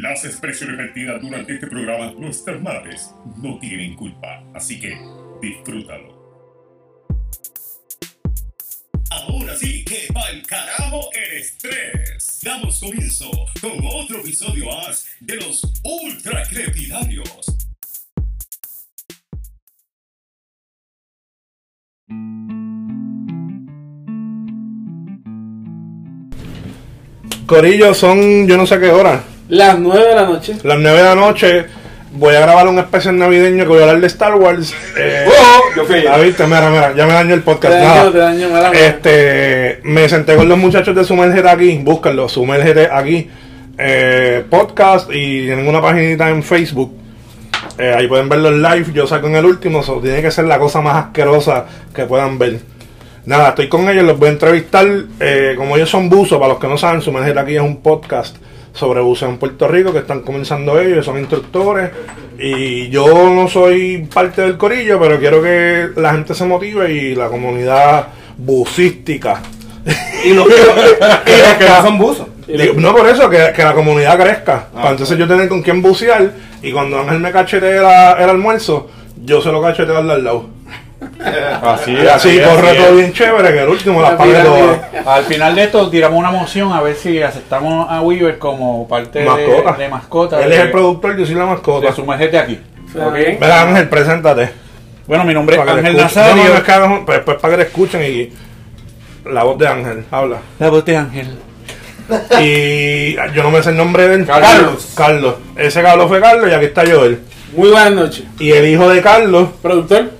[0.00, 4.96] Las expresiones vertidas durante este programa, nuestras madres no tienen culpa, así que
[5.42, 6.16] disfrútalo.
[9.10, 12.38] Ahora sí que pa'l carajo el estrés.
[12.44, 13.28] Damos comienzo
[13.60, 17.44] con otro episodio más de los Ultra Crepidarios.
[27.46, 29.24] Corillo, son yo no sé qué hora.
[29.48, 30.56] Las 9 de la noche.
[30.62, 31.66] Las 9 de la noche.
[32.10, 34.74] Voy a grabar un especial navideño que voy a hablar de Star Wars.
[34.96, 36.04] Eh, Oh, yo fui.
[36.06, 37.74] ah, viste, mira, mira, ya me dañó el Te podcast.
[37.74, 38.10] daño, Nada.
[38.12, 38.86] te daño, mala mía.
[38.86, 43.28] Este, me senté con los muchachos de Sumergete aquí, búscanlo, Sumergete aquí,
[43.76, 46.94] eh, podcast y tienen una paginita en Facebook.
[47.78, 50.46] Eh, ahí pueden ver los live, yo saco en el último, so, tiene que ser
[50.46, 52.58] la cosa más asquerosa que puedan ver.
[53.26, 54.86] Nada, estoy con ellos, los voy a entrevistar.
[55.20, 58.36] eh, como ellos son buzos, para los que no saben, Sumergete aquí es un podcast
[58.72, 61.90] sobre buceo en Puerto Rico que están comenzando ellos, son instructores.
[62.38, 67.14] Y yo no soy parte del corillo, pero quiero que la gente se motive y
[67.14, 69.42] la comunidad bucística.
[70.24, 72.26] Y los que, y los que no son buzos.
[72.46, 74.68] Digo, no por eso, que, que la comunidad crezca.
[74.72, 76.32] para entonces yo tener con quién bucear.
[76.62, 78.90] Y cuando Ángel me cachetee el almuerzo,
[79.24, 80.48] yo se lo cacheteo al lado.
[81.62, 84.38] Así, Y así corre todo bien chévere, que el último las La pague.
[85.06, 89.20] Al final de esto tiramos una moción a ver si aceptamos a Weaver como parte
[89.20, 89.72] de Mascota.
[89.72, 90.42] de, mascota.
[90.42, 91.86] Él de, es el productor, yo soy la mascota.
[91.88, 92.60] de Sumergete aquí.
[92.94, 93.14] Ok.
[93.40, 94.50] Mira, Ángel, preséntate.
[95.06, 95.96] Bueno, mi nombre es Para Ángel.
[95.96, 96.44] No, Nazario.
[96.44, 98.32] no, es que hagan- pues, pues para que le escuchen y
[99.30, 100.36] la voz de Ángel, habla.
[100.58, 101.38] La voz de Ángel.
[102.40, 104.26] Y yo no me sé el nombre de él.
[104.26, 104.92] Carlos.
[104.94, 105.34] Carlos.
[105.56, 107.20] Ese Carlos fue Carlos y aquí está Joel.
[107.54, 108.24] Muy buenas noches.
[108.38, 110.10] Y el hijo de Carlos, Productor.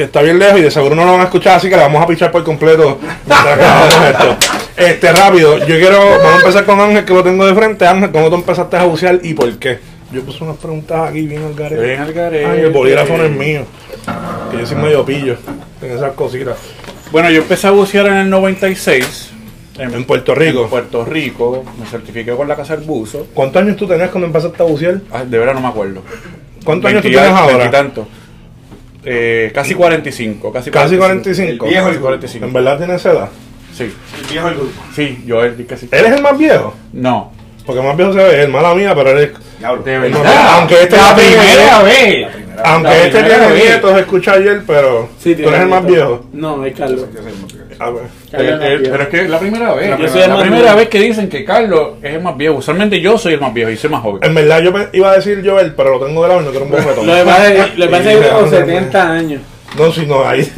[0.00, 1.82] Que está bien lejos y de seguro no lo van a escuchar, así que le
[1.82, 4.36] vamos a pichar por completo mientras grabamos esto.
[4.74, 7.86] Este, rápido, yo quiero, vamos a empezar con Ángel, que lo tengo de frente.
[7.86, 9.78] Ángel, ¿cómo tú empezaste a bucear y por qué?
[10.10, 11.82] Yo puse unas preguntas aquí bien al garete.
[11.82, 12.46] Bien al garete.
[12.46, 13.66] Ay, el bolígrafo no es mío.
[14.50, 15.36] Que yo soy medio pillo
[15.82, 16.56] en esas cositas.
[17.12, 19.32] Bueno, yo empecé a bucear en el 96.
[19.78, 20.64] En Puerto Rico.
[20.64, 21.62] En Puerto Rico.
[21.78, 23.26] Me certifiqué con la Casa del Buzo.
[23.34, 25.02] ¿Cuántos años tú tenías cuando empezaste a bucear?
[25.12, 26.02] Ah, de verdad no me acuerdo.
[26.64, 27.56] ¿Cuántos años tú 20 tienes ahora?
[27.58, 28.06] veintitantos.
[29.04, 30.52] Eh, casi 45.
[30.52, 31.64] Casi, Casi 45.
[31.66, 32.46] El viejo Casi el 45.
[32.46, 33.28] ¿En verdad tienes esa edad?
[33.76, 33.84] Sí.
[33.84, 34.82] El viejo del grupo.
[34.94, 35.88] Sí, yo él casi.
[35.90, 36.74] ¿Eres el más viejo?
[36.92, 37.32] No.
[37.64, 39.30] Porque más viejo se ve, el mala mía, pero eres...
[39.58, 39.82] Diablo.
[39.82, 40.18] De el verdad.
[40.24, 40.48] más viejo.
[40.50, 42.26] Aunque este La ya tiene- primera vez.
[42.64, 46.26] Aunque La este tiene nietos, escucha ayer, pero Sí, tú eres el más viejo.
[46.32, 47.06] No, es Carlos.
[47.78, 48.08] A viejo.
[48.30, 49.90] pero es que es la primera vez.
[49.90, 52.56] Yo La, soy primera vez que dicen que Carlos es el más viejo.
[52.56, 54.22] Usualmente yo soy el más viejo y soy más joven.
[54.22, 56.66] En verdad yo iba a decir Joel, pero lo tengo de lado y no quiero
[56.66, 57.06] un bofetón.
[57.06, 58.50] Lo que pasa es que vive con no, no, no.
[58.50, 59.42] 70 años.
[59.78, 60.52] No, si no, ahí.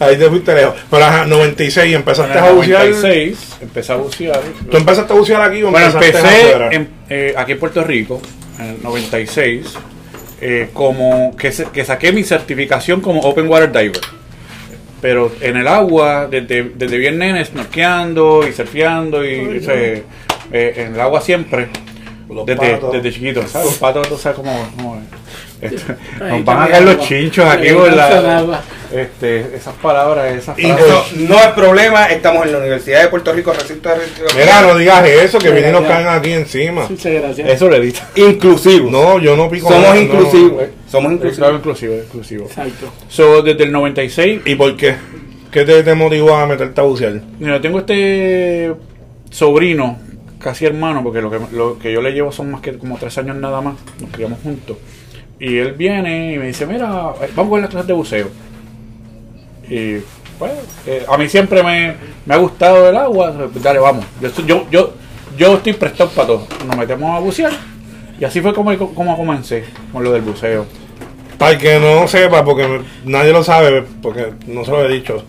[0.00, 0.74] Ahí te fuiste lejos.
[0.90, 2.86] Pero ajá, 96 y En empezaste a bucear.
[2.88, 4.40] 96 empecé a bucear.
[4.70, 6.68] ¿Tú empezaste a bucear aquí o Bueno, empezaste empecé afuera?
[6.72, 8.22] en- eh, aquí en Puerto Rico,
[8.60, 9.74] el 96,
[10.40, 14.00] eh, como que, se- que saqué mi certificación como Open Water Diver.
[15.00, 20.04] Pero en el agua, desde, desde bien nene, snorkeando y surfeando y se-
[20.52, 21.68] eh, en el agua siempre.
[22.28, 22.92] Los Desde, patos.
[22.92, 23.68] desde chiquito, ¿sabes?
[23.68, 24.68] Los patos, tú sabes cómo.
[24.76, 25.17] cómo es.
[25.60, 30.58] Este, nos van a caer los chinchos aquí por la, este, esas palabras, esas.
[30.58, 32.06] Eso no es problema.
[32.06, 33.96] Estamos en la Universidad de Puerto Rico, recinto de.
[34.36, 36.86] Mira, no digas eso, que vienen y nos caen aquí encima.
[36.88, 37.48] Muchas gracias.
[37.48, 38.00] Eso le diste.
[38.20, 38.90] Inclusivos.
[38.90, 40.00] No, yo no pico Somos nada, no.
[40.00, 40.64] inclusivos.
[40.88, 41.54] Somos inclusivos.
[41.54, 42.46] inclusivo, inclusivo.
[42.46, 42.92] Exacto.
[43.08, 44.96] So, desde el 96, ¿Y por qué?
[45.50, 47.20] ¿Qué te, te motivó a meterte a bucear?
[47.38, 48.72] mira, tengo este
[49.30, 49.98] sobrino,
[50.38, 53.16] casi hermano, porque lo que, lo que yo le llevo son más que como tres
[53.18, 54.76] años nada más, nos criamos juntos.
[55.40, 56.88] Y él viene y me dice, mira,
[57.36, 58.28] vamos con las clases de buceo.
[59.68, 59.98] Y
[60.38, 60.52] pues,
[60.86, 61.94] eh, a mí siempre me,
[62.26, 64.04] me ha gustado el agua, dale, vamos.
[64.20, 64.92] Yo, yo, yo,
[65.36, 66.46] yo estoy prestado para todo.
[66.66, 67.52] Nos metemos a bucear.
[68.20, 70.66] Y así fue como, como comencé con lo del buceo.
[71.38, 75.22] Para el que no sepa, porque nadie lo sabe, porque no se lo he dicho.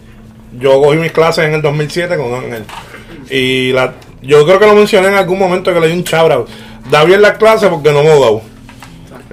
[0.59, 2.64] Yo cogí mis clases en el 2007 con Ángel.
[3.30, 3.94] Y la,
[4.24, 6.40] yo creo que lo mencioné en algún momento que le di un chabra.
[6.90, 8.09] Da bien las clases porque no me.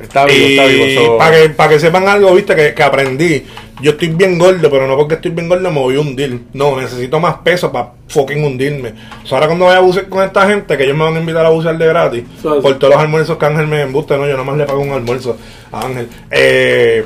[0.00, 1.18] Está vivo, está vivo.
[1.18, 3.44] Para que, para que sepan algo, viste, que, que aprendí.
[3.80, 6.44] Yo estoy bien gordo, pero no porque estoy bien gordo me voy a hundir.
[6.54, 8.94] No, necesito más peso para fucking hundirme.
[9.24, 11.44] So, ahora cuando vaya a bucear con esta gente, que ellos me van a invitar
[11.44, 14.44] a bucear de gratis, por todos los almuerzos que Ángel me embuste, no, yo nada
[14.44, 15.36] más le pago un almuerzo
[15.70, 16.08] a Ángel.
[16.30, 17.04] Eh,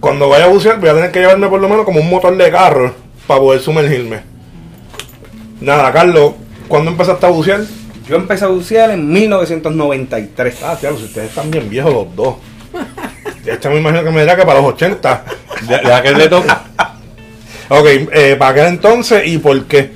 [0.00, 2.36] cuando vaya a bucear voy a tener que llevarme por lo menos como un motor
[2.36, 2.94] de carro
[3.26, 4.20] para poder sumergirme.
[5.60, 6.34] Nada, Carlos,
[6.68, 7.62] ¿cuándo empezaste a bucear?
[8.08, 10.62] Yo empecé a bucear en 1993.
[10.62, 12.36] Ah, claro, si ustedes están bien viejos los dos.
[13.44, 15.24] Este me imagino que me dirá que para los 80.
[15.68, 16.64] de, de aquel le toca.
[17.70, 19.90] Ok, eh, para aquel entonces y por qué.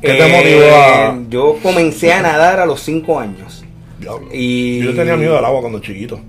[0.00, 1.18] ¿Qué te Eh, motivó a.?
[1.30, 3.64] Yo comencé a nadar a los 5 años.
[4.00, 4.28] Diablo.
[4.32, 6.20] Y, Yo tenía miedo al agua cuando chiquito.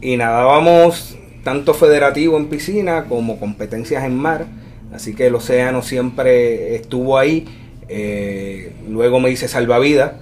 [0.00, 4.46] y nadábamos tanto federativo en piscina como competencias en mar.
[4.94, 7.46] Así que el océano siempre estuvo ahí.
[7.92, 10.12] Eh, luego me hice salvavidas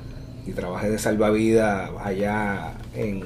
[0.46, 3.24] y trabajé de salvavidas allá en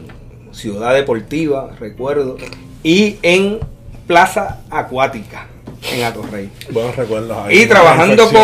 [0.50, 2.37] Ciudad Deportiva, recuerdo,
[2.83, 3.61] y en
[4.09, 5.47] Plaza Acuática,
[5.94, 6.50] en Atorrey.
[6.71, 7.62] Buenos recuerdos ahí.
[7.62, 8.43] Y trabajando con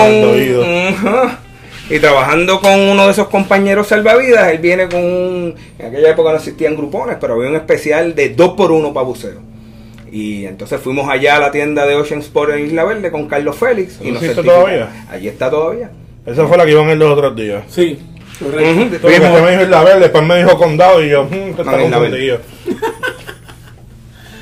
[1.91, 6.31] y trabajando con uno de esos compañeros salvavidas, él viene con un en aquella época
[6.31, 9.48] no existían grupones, pero había un especial de 2 por 1 para buceo.
[10.11, 13.57] Y entonces fuimos allá a la tienda de Ocean Sport en Isla Verde con Carlos
[13.57, 15.07] Félix y ¿Eso nos todavía?
[15.11, 15.91] Allí está todavía.
[16.27, 17.65] Esa fue la que iban a ir los otros días.
[17.69, 17.99] Sí,
[18.39, 18.99] correcto.
[19.01, 21.65] Porque usted me dijo Isla Verde, después me dijo Condado y yo, hmm, te está
[21.65, 22.41] No, Isla confundido.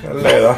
[0.02, 0.56] Es la edad.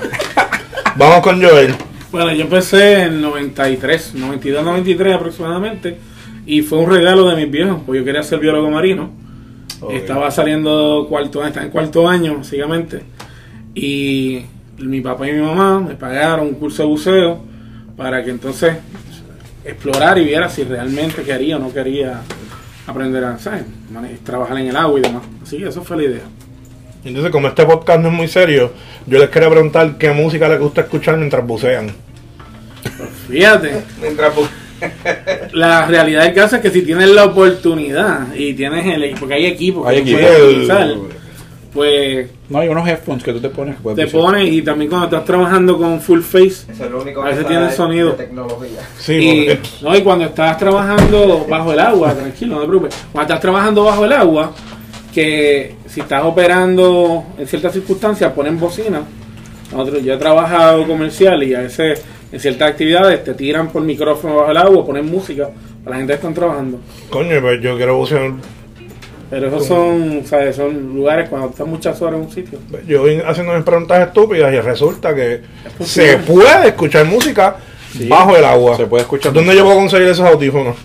[0.97, 1.75] Vamos con Joel.
[2.11, 5.99] Bueno, yo empecé en 93, 92, 93 aproximadamente.
[6.47, 9.11] Y fue un regalo de mis viejos, porque yo quería ser biólogo marino.
[9.91, 13.03] Estaba saliendo cuarto, estaba en cuarto año, básicamente.
[13.75, 14.43] Y
[14.79, 17.41] mi papá y mi mamá me pagaron un curso de buceo
[17.97, 18.77] para que entonces
[19.65, 22.21] explorar y viera si realmente quería o no quería
[22.87, 23.65] aprender a ¿sabes?
[24.25, 25.23] Trabajar en el agua y demás.
[25.43, 26.23] Así que eso fue la idea.
[27.05, 28.73] Entonces, como este podcast no es muy serio,
[29.07, 31.91] yo les quería preguntar qué música les gusta escuchar mientras bucean.
[33.29, 34.49] Fíjate, Mientras bu-
[35.53, 39.47] la realidad del caso es que si tienes la oportunidad y tienes el porque hay
[39.47, 40.89] equipos que Hay puedes El- utilizar,
[41.73, 45.07] pues No, hay unos headphones que tú te pones que te pones y también cuando
[45.09, 48.13] estás trabajando con full face Eso es lo único A veces tiene sabe sonido.
[48.13, 48.81] tecnología.
[48.99, 52.95] Sí, y, porque- no, y cuando estás trabajando bajo el agua, tranquilo, no te preocupes.
[53.13, 54.53] Cuando estás trabajando bajo el agua,
[55.13, 59.03] que si estás operando en ciertas circunstancias, ponen bocina.
[59.73, 62.03] Nosotros, yo he trabajado comercial y a veces
[62.33, 65.51] en ciertas actividades te tiran por micrófono bajo el agua, ponen música
[65.85, 66.79] para la gente que están trabajando.
[67.11, 68.33] coño, pues yo quiero bucear.
[69.31, 70.57] Pero esos son, ¿sabes?
[70.57, 72.59] son lugares cuando estás muchas horas en un sitio.
[72.87, 75.41] Yo vine haciendo mis preguntas estúpidas y resulta que
[75.85, 77.57] se puede escuchar música
[78.09, 78.77] bajo el agua.
[78.77, 80.77] Se puede escuchar ¿Dónde yo puedo conseguir esos audífonos?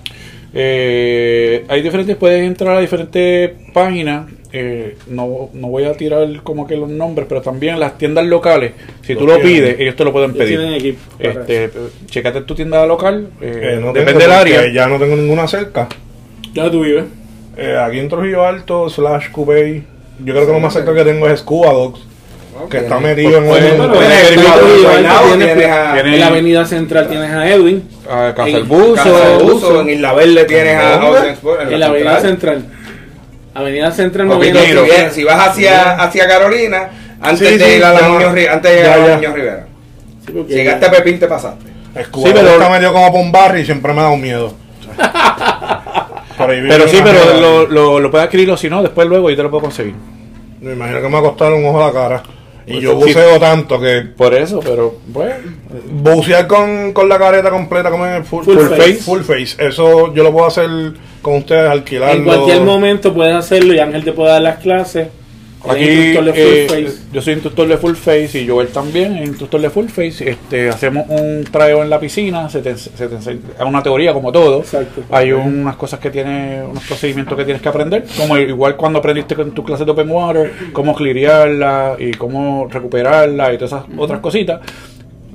[0.55, 4.27] Eh, hay diferentes, puedes entrar a diferentes páginas.
[4.51, 8.73] eh, no, no voy a tirar como que los nombres, pero también las tiendas locales.
[9.01, 9.51] Si Lo tú lo tienen.
[9.51, 10.59] pides, ellos te lo pueden pedir.
[10.59, 11.71] tienen equipo Este,
[12.05, 13.29] checate tu tienda local.
[13.41, 14.71] eh, Eh, no depende del área.
[14.71, 15.87] Ya no tengo ninguna cerca.
[16.53, 17.05] ¿Ya tú vives?
[17.57, 19.83] Eh, aquí en Trujillo Alto, slash Cubey.
[20.19, 21.99] Yo creo que lo más cerca que tengo es Scuba Dogs,
[22.69, 23.77] que está metido en en
[26.19, 27.87] la avenida central tienes a Edwin.
[28.09, 28.49] A Casa
[29.81, 30.99] en Isla Verde tienes a
[31.69, 32.63] En la avenida central.
[33.55, 34.59] Avenida central moviendo-
[35.11, 36.89] si, vas hacia, hacia Carolina,
[37.21, 38.17] antes Sí, de sí, ir a la no.
[38.19, 39.15] Niño, Ri- antes de llegar a.
[39.17, 39.65] Niño Rivera.
[40.47, 41.65] Llegaste a Pepín, te pasaste.
[42.05, 44.53] Scuba Sí, pero- está metido como por un barrio y siempre me ha dado miedo.
[46.37, 49.07] Por ahí vive Pero sí, pero lo, lo, lo puedes adquirir o si no, después
[49.07, 49.93] luego yo te lo puedo conseguir.
[50.61, 52.23] Me imagino que me va a costar un ojo a la cara.
[52.65, 52.95] Y Pues yo sí.
[53.07, 55.35] buceo tanto que Por eso, pero bueno.
[55.91, 58.93] bucear con, con la careta completa como en full, Full face.
[58.95, 59.55] Full face.
[59.59, 60.69] Eso yo lo puedo hacer
[61.21, 62.15] con ustedes, alquilarlo.
[62.15, 65.09] En cualquier momento puedes hacerlo y Ángel te puede dar las clases.
[65.69, 67.03] Aquí instructor de full eh, face.
[67.13, 70.31] yo soy instructor de full face y Joel también es instructor de full face.
[70.31, 74.59] Este, hacemos un traeo en la piscina, se te, se te una teoría como todo.
[74.59, 75.03] Exacto.
[75.09, 79.35] Hay unas cosas que tiene, unos procedimientos que tienes que aprender, como igual cuando aprendiste
[79.35, 84.19] con tu clase de open water, cómo clearearla y cómo recuperarla y todas esas otras
[84.19, 84.59] cositas.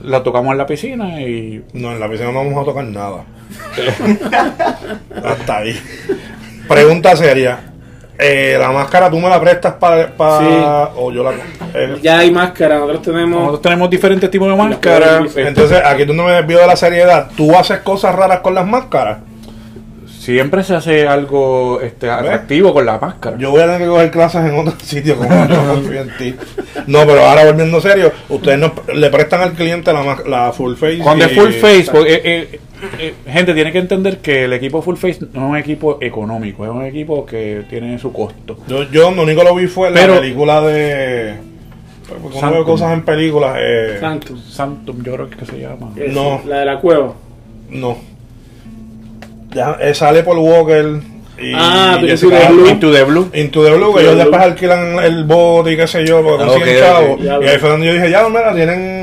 [0.03, 3.25] La tocamos en la piscina y No, en la piscina no vamos a tocar nada.
[5.25, 5.75] Hasta ahí.
[6.69, 7.78] Pregunta seria.
[8.21, 10.07] Eh, la máscara tú me la prestas para...
[10.09, 10.93] Sí.
[10.97, 11.31] O yo la...
[11.75, 13.39] eh, Ya hay máscara, nosotros tenemos.
[13.39, 15.37] nosotros tenemos diferentes tipos de máscaras.
[15.37, 17.29] entonces, aquí tú no me desvío de la seriedad.
[17.37, 19.19] ¿Tú haces cosas raras con las máscaras?
[20.19, 23.39] Siempre se hace algo este, atractivo con la máscara.
[23.39, 26.35] Yo voy a tener que coger clases en otro sitio como yo confío en ti.
[26.87, 30.99] No, pero ahora volviendo serio, ustedes no, le prestan al cliente la, la full face.
[30.99, 32.61] Cuando es full face, porque, eh,
[32.99, 35.99] eh, eh, gente tiene que entender que el equipo full face no es un equipo
[36.01, 38.59] económico, es un equipo que tiene su costo.
[38.69, 41.35] Yo, yo lo único que lo vi fue en Pero- la película de...
[42.09, 43.57] Porque uno ve cosas en películas.
[43.61, 44.01] Eh.
[44.49, 45.91] Santum, yo creo que se llama.
[45.95, 46.41] Es No.
[46.47, 47.13] La de la cueva.
[47.71, 47.99] no.
[49.53, 51.01] Ya, eh, sale por Walker
[51.41, 52.53] y Ah, Jessica Into the.
[52.53, 52.69] Blue.
[52.71, 53.31] Into the Blue.
[53.35, 54.51] Into the Blue, que ellos the después Blue.
[54.53, 57.11] alquilan el bote y qué sé yo, porque Ah, consiguen ok, chavos.
[57.13, 57.21] ok.
[57.23, 58.98] Ya, y ahí fue donde yo dije, ya, mira, tienen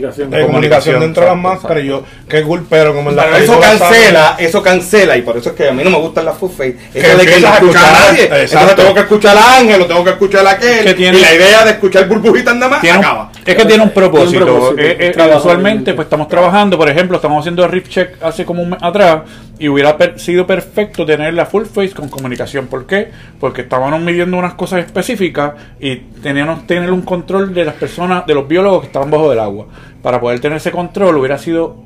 [0.00, 0.34] Comunicación.
[0.34, 1.82] eh, comunicación, dentro de las máscaras.
[1.84, 5.36] Y yo, qué cool, pero como en la Pero eso cancela, eso cancela, y por
[5.36, 6.76] eso es que a mí no me gustan las full face.
[6.92, 8.22] Que Eso de que no empiezas a escuchar a nadie.
[8.24, 8.42] exacto.
[8.58, 10.84] Entonces tengo que escuchar a Ángel, o tengo que escuchar a aquel.
[10.84, 13.32] Que tiene- y la idea de escuchar burbujitas nada más Tiene acaba.
[13.44, 14.30] es que tiene un propósito.
[14.30, 14.82] Tiene un propósito.
[14.82, 18.62] Eh, eh, usualmente, pues estamos trabajando, por ejemplo, estamos haciendo el riff check hace como
[18.62, 19.22] un mes atrás
[19.58, 22.66] y hubiera per- sido perfecto tener la full face con comunicación.
[22.68, 23.10] ¿Por qué?
[23.40, 28.34] Porque estábamos midiendo unas cosas específicas y teníamos tener un control de las personas, de
[28.34, 29.66] los biólogos que estaban bajo del agua.
[30.08, 31.82] Para poder tener ese control hubiera sido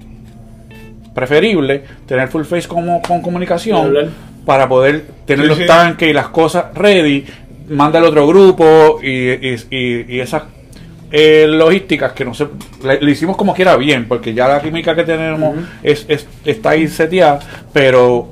[1.13, 3.93] preferible tener full face como, con comunicación
[4.47, 5.67] para poder tener Sí, los sí.
[5.67, 7.25] tanques y las cosas ready,
[7.71, 10.45] manda al otro grupo y, y, y- y esas
[11.11, 12.47] eh, logísticas que no sé,
[12.85, 16.71] le, le hicimos como quiera bien, porque ya la química que tenemos es, es- está
[16.71, 17.41] ahí seteada,
[17.73, 18.29] pero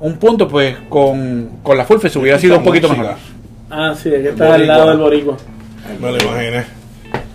[0.00, 3.06] un punto pues con, con la full face hubiera sido un poquito Música.
[3.06, 3.18] mejor.
[3.70, 5.36] Ah, sí, es que está al lado del boricua.
[6.00, 6.79] Me lo imaginé.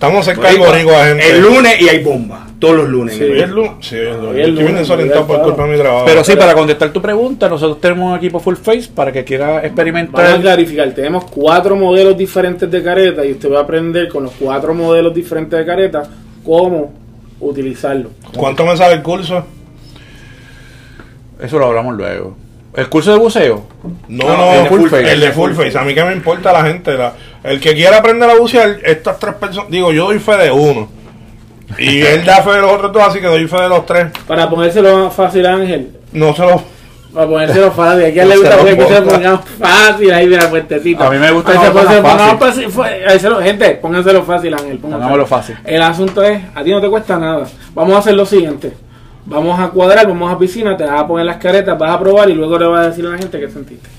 [0.07, 1.29] Estamos cerca del Boricua, gente.
[1.29, 2.47] El lunes y hay bomba.
[2.59, 3.15] Todos los lunes.
[3.15, 3.23] Sí.
[3.23, 3.71] Hoy es lunes.
[3.81, 4.29] Sí, hoy es lunes.
[4.35, 6.05] Hoy es Estoy bien desorientado por culpa de mi trabajo.
[6.05, 9.47] Pero sí, para contestar tu pregunta, nosotros tenemos un equipo full face para que quiera
[9.47, 10.41] Vamos a experimentar.
[10.41, 14.73] clarificar, tenemos cuatro modelos diferentes de careta y usted va a aprender con los cuatro
[14.73, 16.03] modelos diferentes de careta
[16.45, 16.93] cómo
[17.39, 18.11] utilizarlo.
[18.37, 19.43] ¿Cuánto me sale el curso?
[21.41, 22.37] Eso lo hablamos luego.
[22.75, 23.65] El curso de buceo.
[24.07, 25.11] No, No, no, el de full face.
[25.13, 25.77] el de full face.
[25.77, 26.93] A mí que me importa la gente.
[26.97, 27.13] la-
[27.45, 30.89] el que quiera aprender a bucear, estas tres personas, digo, yo doy fe de uno.
[31.77, 34.07] Y él da fe de los otros dos, así que doy fe de los tres.
[34.27, 35.89] Para ponérselo fácil, Ángel.
[36.11, 36.61] No se los.
[37.13, 38.05] Para ponérselo fácil.
[38.05, 39.01] Aquí a él le gusta lo que se ponga.
[39.01, 41.07] ponga fácil ahí de la puertecita.
[41.07, 41.85] A mí me gusta que se se ponga
[42.37, 43.29] pone- fácil.
[43.29, 44.77] lo- Gente, pónganselo fácil, Ángel.
[44.77, 45.25] pónganselo.
[45.25, 45.57] Fácil.
[45.65, 47.45] El asunto es, a ti no te cuesta nada.
[47.73, 48.73] Vamos a hacer lo siguiente.
[49.25, 52.29] Vamos a cuadrar, vamos a piscina, te vas a poner las caretas, vas a probar
[52.29, 53.89] y luego le vas a decir a la gente qué sentiste.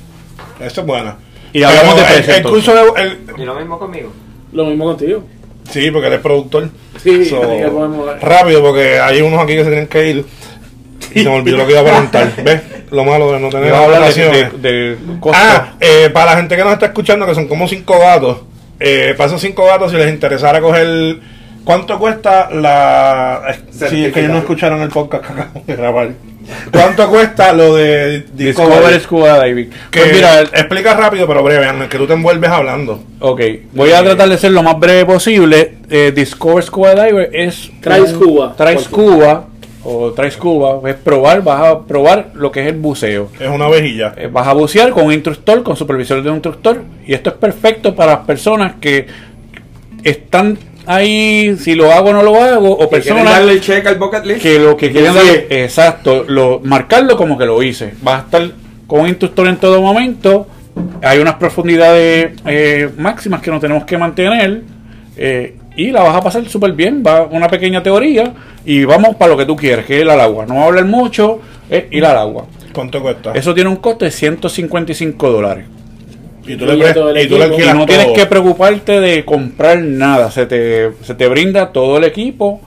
[0.60, 1.16] Esa es buena.
[1.58, 2.64] Y hablamos Pero de el- precio, El, entonces.
[2.64, 3.02] curso de.
[3.02, 4.12] el- Y lo mismo conmigo.
[4.52, 5.22] Lo mismo contigo.
[5.70, 6.68] sí, porque él es productor.
[7.02, 10.24] Sí, So, así que podemos- rápido, porque hay unos aquí que se tienen que ir.
[11.14, 12.32] Y se me olvidó lo que iba a preguntar.
[12.44, 12.60] ¿Ves?
[12.90, 14.96] Lo malo de no tener Vamos a hablar de, de.
[15.32, 18.38] Ah, eh, para la gente que nos está escuchando, que son como cinco gatos,
[18.78, 21.16] eh, para esos cinco gatos, si les interesara coger.
[21.64, 23.42] ¿Cuánto cuesta la.?
[23.50, 23.58] eh,
[23.90, 26.10] Sí, es que ellos no escucharon el podcast que acabamos de grabar.
[26.70, 29.00] ¿Cuánto cuesta lo de Discover Discovery?
[29.00, 29.70] Scuba Diving.
[29.90, 33.02] Que Pues mira, explica rápido, pero breve, Ángel, que tú te envuelves hablando.
[33.20, 33.40] ok,
[33.72, 35.74] voy a tratar de ser lo más breve posible.
[35.90, 37.70] Eh, Discover Scuba Diver es.
[37.80, 38.54] Trae un- scuba.
[38.56, 39.46] Trae scuba.
[39.88, 40.80] O trae scuba.
[40.90, 43.28] Es probar, vas a probar lo que es el buceo.
[43.38, 44.14] Es una vejilla.
[44.16, 47.36] Eh, vas a bucear con un instructor, con supervisor de un instructor, y esto es
[47.36, 49.06] perfecto para las personas que
[50.02, 53.86] están ahí, si lo hago o no lo hago, o Que personas darle el check
[53.86, 54.42] al bucket list.
[54.42, 55.12] que lo que quieren
[55.50, 57.94] exacto, lo, marcarlo como que lo hice.
[58.02, 58.50] Vas a estar
[58.86, 60.46] con un instructor en todo momento,
[61.02, 64.62] hay unas profundidades eh, máximas que no tenemos que mantener,
[65.16, 68.32] eh, y la vas a pasar súper bien, va una pequeña teoría,
[68.64, 70.46] y vamos para lo que tú quieres, que es ir al agua.
[70.46, 72.46] No va a hablar mucho, es ir al agua.
[72.72, 73.32] ¿Cuánto cuesta?
[73.32, 75.66] Eso tiene un costo de 155 dólares.
[76.46, 77.60] Y tú le, todo el pre- y tú le equipo.
[77.60, 78.14] Y alquilas no tienes todo.
[78.14, 80.30] que preocuparte de comprar nada.
[80.30, 82.60] Se te, se te brinda todo el equipo,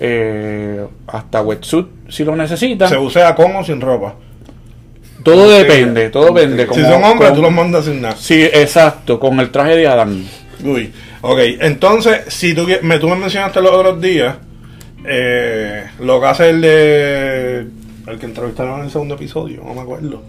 [0.00, 2.90] eh, hasta wetsuit si lo necesitas.
[2.90, 4.14] Se bucea con o sin ropa.
[5.22, 6.68] Todo depende, todo depende.
[6.72, 8.14] si son hombres, tú los mandas sin nada.
[8.16, 10.24] Sí, exacto, con el traje de Adán.
[10.64, 14.36] Uy, ok, entonces, si tú, me, tú me mencionaste los otros días,
[15.04, 17.66] eh, lo que hace el de.
[18.06, 20.22] El que entrevistaron en el segundo episodio, no me acuerdo.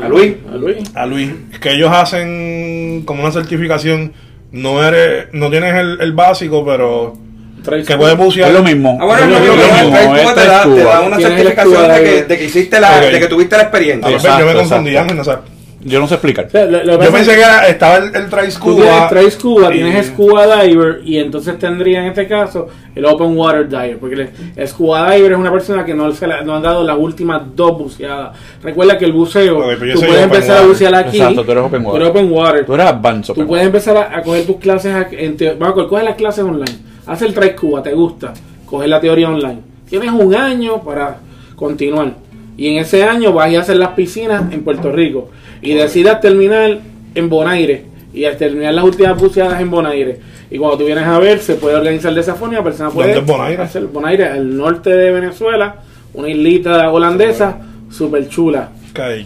[0.00, 0.34] A Luis.
[0.52, 0.76] A Luis.
[0.94, 4.12] A Luis, que ellos hacen como una certificación.
[4.52, 7.18] No eres, no tienes el, el básico, pero
[7.64, 8.48] que puedes bucear.
[8.48, 8.98] Es lo mismo.
[9.00, 11.16] Ah, bueno, es no, lo no, no, mismo, no, no, te da, te da una
[11.16, 12.26] certificación de que, diver.
[12.28, 14.08] de que hiciste la, de que tuviste la experiencia.
[14.08, 15.12] Ah, pues, yo me Exacto, confundí, exacto.
[15.12, 15.40] Ángel, o sea,
[15.86, 16.46] Yo no sé explicar.
[16.46, 19.30] O sea, lo- lo que Yo pensé es que era- estaba el, el tienes Trae
[19.30, 23.98] Scuba, y- tienes Scuba Diver y entonces tendría en este caso el Open Water Diver.
[23.98, 26.82] Porque el, el Scuba Diver es una persona que no, se la- no han dado
[26.84, 28.36] las últimas dos buceadas.
[28.62, 31.18] Recuerda que el buceo, Ok, pero yo tú puedes empezar a bucear aquí.
[31.18, 31.90] Exacto, tú eres Open Water.
[31.90, 32.66] tú eres Open Water.
[32.66, 33.26] Tú eres advanced.
[33.26, 33.46] Tú open.
[33.46, 36.14] puedes empezar a, a coger tus clases, a- en teo- vamos a coger, coge las
[36.16, 38.32] clases online, haz el Try Cuba, te gusta,
[38.64, 39.58] coge la teoría online.
[39.88, 41.18] Tienes un año para
[41.56, 42.12] continuar.
[42.56, 45.28] Y en ese año vas a ir a hacer las piscinas en Puerto Rico.
[45.64, 46.78] Y decidas terminar
[47.14, 47.84] en Bonaire.
[48.12, 50.20] Y al terminar las últimas buceadas en Bonaire.
[50.50, 52.54] Y cuando tú vienes a ver, se puede organizar de esa forma.
[52.54, 53.62] y La persona puede ¿Dónde es Bonaire?
[53.62, 55.76] hacer Bonaire, al norte de Venezuela,
[56.12, 57.58] una islita holandesa,
[57.90, 58.68] súper chula.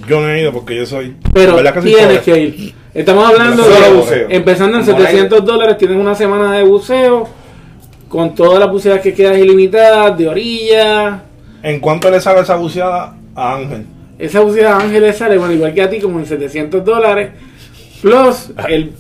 [0.09, 1.14] Yo no he ido porque yo soy.
[1.35, 2.75] Pero ¿verdad que soy tienes que ir.
[2.95, 4.26] Estamos hablando de buceo.
[4.30, 7.28] empezando en Como 700 dólares, tienes una semana de buceo
[8.09, 11.23] con todas las buceadas que quedan ilimitadas, de orilla.
[11.62, 13.85] ¿En cuánto le sale esa buceada a Ángel?
[14.18, 17.30] Esa buceada a Ángeles sale, bueno, igual que a ti, como en 700 dólares,
[18.02, 18.92] plus el,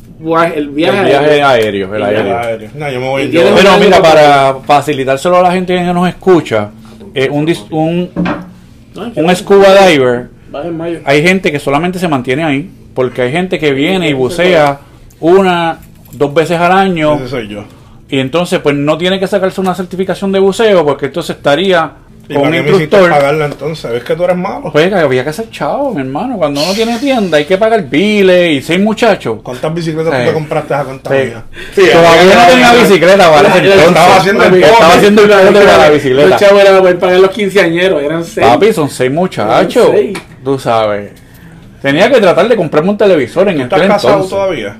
[0.54, 0.98] el viaje.
[1.00, 1.46] El viaje aéreo.
[1.48, 2.38] aéreo, el Y aéreo.
[2.38, 2.70] Aéreo.
[2.74, 3.40] No, yo me voy yo.
[3.48, 6.70] un mira, para facilitárselo a la gente que nos escucha,
[7.14, 8.10] eh, un, dis- un,
[9.16, 10.28] un scuba diver,
[11.04, 14.78] hay gente que solamente se mantiene ahí, porque hay gente que viene y bucea
[15.20, 15.78] una,
[16.12, 17.64] dos veces al año, Ese soy yo.
[18.08, 21.90] y entonces pues no tiene que sacarse una certificación de buceo, porque entonces estaría
[22.30, 23.10] ¿Y con para un qué me hiciste instructor.
[23.10, 23.90] pagarla entonces?
[23.90, 24.70] ¿Ves que tú eres malo?
[24.70, 26.36] Pues que había que hacer chavo, mi hermano.
[26.36, 29.38] Cuando uno tiene tienda hay que pagar biles y seis muchachos.
[29.42, 30.20] ¿Cuántas bicicletas Sí.
[30.20, 31.16] tú te compraste a cuenta Sí.
[31.26, 31.42] mía?
[31.74, 33.86] Sí, Todavía no tenía bicicleta, Yo entonces.
[33.88, 36.28] estaba haciendo el Estaba haciendo el pobre para la bicicleta.
[36.28, 38.46] Los chavos era para pagar los quinceañeros, eran seis.
[38.46, 39.88] Papi, son seis muchachos.
[39.90, 40.18] Seis.
[40.44, 41.12] Tú sabes.
[41.80, 44.76] Tenía que tratar de comprarme un televisor en ¿Tú el estás casado todavía?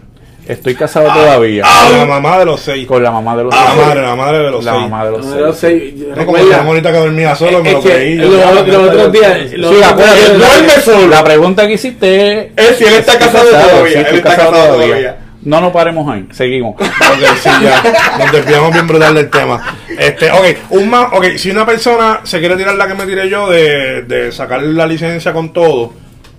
[0.49, 1.62] Estoy casado todavía.
[1.88, 2.87] Con la mamá de los seis.
[2.87, 3.76] Con la mamá de los La seis.
[3.87, 4.83] madre, la madre de los La seis.
[4.83, 5.95] mamá de los seis.
[6.17, 8.14] No, como la bonita que dormía solo, me lo creí.
[8.17, 9.50] los, otros días.
[9.52, 11.07] duerme solo.
[11.09, 15.17] La pregunta que hiciste Es si él está casado todavía, él está casado todavía.
[15.43, 16.75] No nos paremos ahí, seguimos.
[16.81, 17.83] Ok, sí, ya.
[18.19, 19.76] Nos desviamos bien brutal del tema.
[19.99, 23.28] Este, ok, un más, ok, si una persona se quiere tirar la que me tiré
[23.31, 25.93] yo de, de sacar la licencia con todo,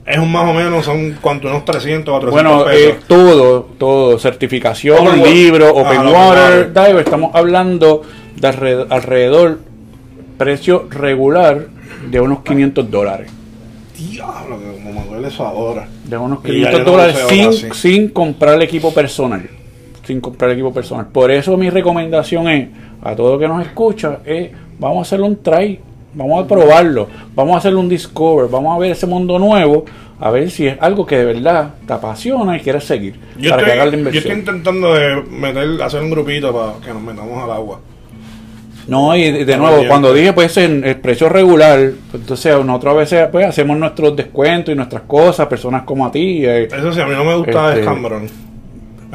[0.09, 2.97] es un más o menos, son cuánto, unos 300, 400 Bueno, pesos.
[2.97, 6.73] eh, todo, todo, certificación, Open libro, Open Water, Water.
[6.73, 8.01] Dive, estamos hablando
[8.35, 9.59] de alrededor, alrededor
[10.39, 11.67] precio regular
[12.09, 13.31] de unos 500 dólares.
[13.95, 15.87] Diablo, que como me duele eso ahora.
[16.05, 19.47] De unos Y ya 500 yo no dólares sin, sin comprar el equipo personal.
[20.07, 21.05] Sin comprar el equipo personal.
[21.07, 22.67] Por eso mi recomendación es,
[23.03, 24.49] a todo que nos escucha, es
[24.79, 25.79] vamos a hacer un try,
[26.19, 29.85] vamos a probarlo, vamos a hacer un discover, vamos a ver ese mundo nuevo,
[30.19, 33.19] a ver si es algo que de verdad te apasiona y quieres seguir.
[33.38, 36.73] Yo para que hagas la estoy, yo estoy intentando de meter, hacer un grupito para
[36.85, 37.79] que nos metamos al agua.
[38.88, 43.27] No, y de, nuevo, cuando dije pues en el precio regular, entonces nosotros a veces
[43.31, 46.43] pues hacemos nuestros descuentos y nuestras cosas, personas como a ti.
[46.43, 47.81] eh, Eso sí, a mí no me gusta Este.
[47.81, 48.48] En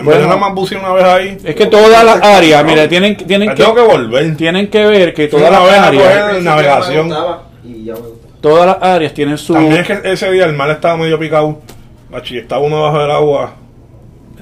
[0.04, 1.38] bueno, vez de nada más buceé una vez ahí.
[1.44, 4.36] es que todas las áreas, mira, tienen, tienen que, tengo que volver.
[4.36, 7.12] tienen que ver que todas las áreas, navegación.
[7.64, 7.94] Y ya
[8.40, 11.60] todas las áreas tienen su También es que ese día el mar estaba medio picado.
[12.10, 13.54] Machi, estaba uno bajo del agua.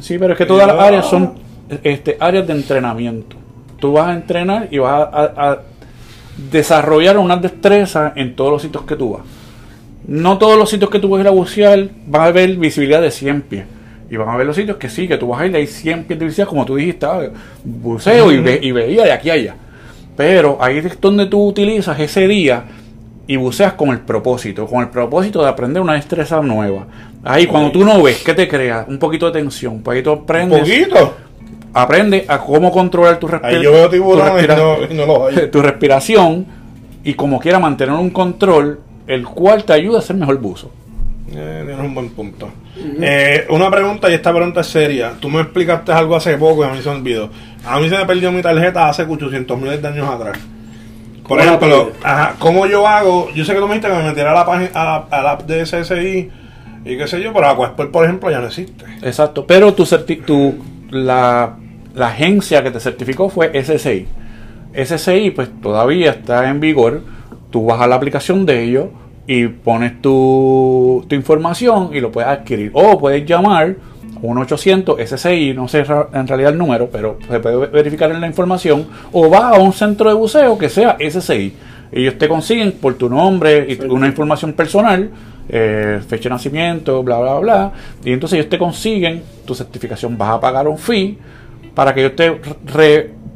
[0.00, 1.34] Sí, pero es que todas las áreas son
[1.84, 3.36] este, áreas de entrenamiento.
[3.78, 5.58] Tú vas a entrenar y vas a, a- a
[6.50, 9.22] desarrollar unas destrezas en todos los sitios que tú vas.
[10.06, 13.00] No todos los sitios que tú vas a ir a bucear vas a ver visibilidad
[13.00, 13.64] de 100 pies.
[14.12, 15.66] Y van a ver los sitios que sí, que tú vas a ir y hay
[15.66, 17.30] 100 pies de visibilidad, como tú dijiste, ah,
[17.64, 19.54] buceo y, ve- y veía de aquí a allá.
[20.16, 22.64] Pero ahí es donde tú utilizas ese día
[23.26, 26.86] y buceas con el propósito, con el propósito de aprender una destreza nueva.
[27.24, 28.84] Ahí cuando tú no ves, ¿qué te crea?
[28.86, 29.80] Un poquito de tensión.
[29.82, 31.14] Pues ahí tú Un aprendes, poquito.
[31.72, 33.62] aprende a cómo controlar tu Ahí respiración.
[33.62, 34.44] yo veo tiburones
[34.90, 35.46] y no, los hay.
[35.50, 36.44] tu respiración
[37.02, 40.70] y como quiera mantener un control, el cual te ayuda a ser mejor buzo.
[41.30, 42.50] Eh, tienes un buen punto.
[43.00, 45.12] Eh, una pregunta, y esta pregunta es seria.
[45.20, 47.30] Tú me explicaste algo hace poco y a mí se me olvidó.
[47.64, 50.38] A mí se me perdió mi tarjeta hace 800 miles de años atrás.
[51.22, 53.30] Por ¿Cómo la ejemplo, ajá, ¿cómo yo hago?
[53.34, 55.22] Yo sé que tú me dijiste que me metiera a la página, a la, a
[55.22, 56.30] la app de SSI
[56.84, 58.84] y qué sé yo, pero Aquasport, por ejemplo, ya no existe.
[59.02, 60.56] Exacto, pero tu, certi- tu
[60.90, 61.54] la,
[61.94, 64.08] la agencia que te certificó fue SSI.
[64.74, 67.02] SSI pues todavía está en vigor.
[67.50, 68.86] Tú vas a la aplicación de ellos
[69.26, 72.70] y pones tu, tu información y lo puedes adquirir.
[72.74, 73.76] O puedes llamar
[74.16, 78.26] a 1-800 SSI, no sé en realidad el número, pero se puede verificar en la
[78.26, 78.86] información.
[79.12, 81.54] O vas a un centro de buceo que sea SSI.
[81.92, 85.10] Ellos te consiguen por tu nombre y una información personal,
[85.48, 87.72] eh, fecha de nacimiento, bla, bla, bla.
[88.04, 90.16] Y entonces ellos te consiguen tu certificación.
[90.16, 91.18] Vas a pagar un fee
[91.74, 92.40] para que ellos te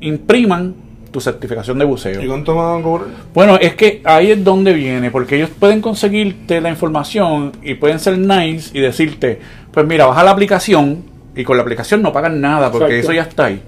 [0.00, 0.85] reimpriman
[1.16, 2.22] tu certificación de buceo.
[2.22, 3.08] ¿Y cuánto me van a cobrar?
[3.32, 7.98] Bueno, es que ahí es donde viene, porque ellos pueden conseguirte la información y pueden
[7.98, 9.40] ser nice y decirte,
[9.72, 11.02] pues mira, baja la aplicación
[11.34, 13.12] y con la aplicación no pagan nada, porque Exacto.
[13.12, 13.62] eso ya está ahí.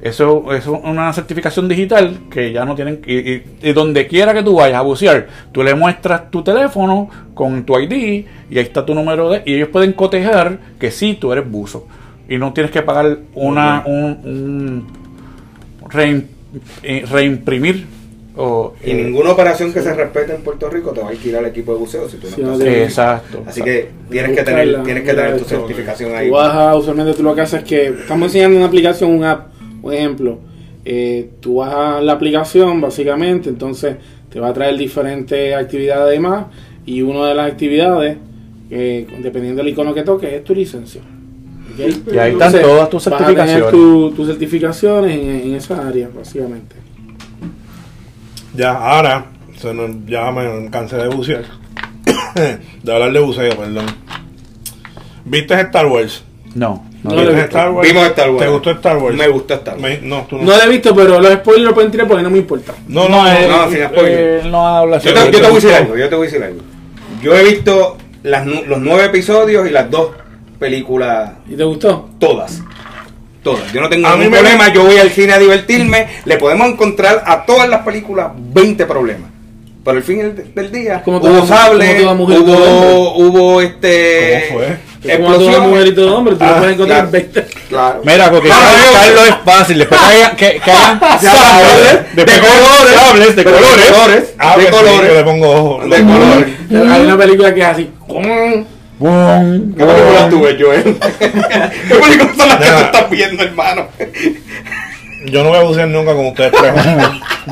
[0.00, 3.00] Eso eso es una certificación digital que ya no tienen.
[3.06, 7.08] Y, y- y donde quiera que tú vayas a bucear, tú le muestras tu teléfono
[7.34, 7.92] con tu ID
[8.50, 9.42] y ahí está tu número de.
[9.46, 11.88] Y ellos pueden cotejar que sí, tú eres buzo.
[12.28, 13.82] Y no tienes que pagar una.
[13.86, 14.84] un,
[15.82, 16.24] un reim-
[16.82, 17.86] eh, reimprimir.
[18.36, 21.44] O, Y eh, ninguna operación que se respete en Puerto Rico te va a alquilar
[21.44, 22.68] el equipo de buceo si tú no Sí, estás.
[22.88, 23.44] Exacto.
[23.46, 26.26] Así que tienes que tener, tienes que tener tu certificación ahí.
[26.28, 29.22] Tú vas a- usualmente tú lo que haces es que estamos enseñando una aplicación, un
[29.24, 30.40] app, un ejemplo.
[30.84, 33.96] Eh, tú vas a la aplicación básicamente, entonces
[34.30, 36.46] te va a traer diferentes actividades y más.
[36.86, 38.16] Y una de las actividades,
[38.68, 41.02] eh, dependiendo del icono que toques, es tu licencia.
[41.76, 43.70] Y ahí están todas tus vas a tener certificaciones.
[43.70, 46.76] tu- tus certificaciones en, en esa área, básicamente.
[48.54, 49.26] Ya, ahora,
[49.60, 51.44] se nos- ya me cansé de bucear.
[52.82, 53.86] de hablar de buceo, perdón.
[55.24, 56.22] ¿Viste Star Wars?
[56.54, 57.10] No, no.
[57.10, 57.58] No lo he ¿Viste visto.
[57.58, 57.88] Star Wars?
[57.88, 58.42] Vimos Star Wars.
[58.44, 59.16] ¿Te gustó Star Wars?
[59.16, 60.00] Me gustó Star Wars.
[60.00, 60.42] Me- no, tú no.
[60.44, 62.74] No lo he visto, pero los spoilers lo pueden tirar porque no me importa.
[62.86, 63.64] No, no, eh, no.
[63.66, 64.40] no, sin spoiler.
[64.44, 66.30] eh, no habla Yo te, yo te voy a decir algo, yo te voy a
[66.30, 66.60] decir algo.
[67.22, 70.10] Yo he visto las, los nueve episodios y las dos
[70.58, 72.08] películas, ¿Y te gustó?
[72.18, 72.60] todas.
[73.42, 73.72] Todas.
[73.72, 76.06] Yo no tengo A mí ningún me- problema, yo voy al cine a divertirme.
[76.24, 79.30] Le podemos encontrar a todas las películas 20 problemas.
[79.84, 84.60] Pero al fin del, día Como hubo toda- sable, mujer todo hubo, hubo este ¿Cómo
[84.60, 84.78] fue?
[85.12, 87.10] Es como mujer y todo hombre, tú Ah, puedes encontrar claro.
[87.12, 87.44] 20.
[87.68, 88.00] Claro.
[88.06, 89.78] Mira, porque Carlos, es fácil.
[89.80, 90.70] Después que hagan, que, que
[91.20, 94.34] Sables, de colores, sables de colores.
[94.38, 95.90] Ah, de que sí, colores, yo le pongo ojos.
[95.90, 96.90] de colores.
[96.90, 97.90] Hay una película que es así.
[99.04, 100.96] Bum, ¿Qué película tuve, Joel?
[101.18, 103.88] ¿Qué película son las que tú estás viendo, hermano?
[105.26, 106.72] Yo no voy a bucear nunca con ustedes tres.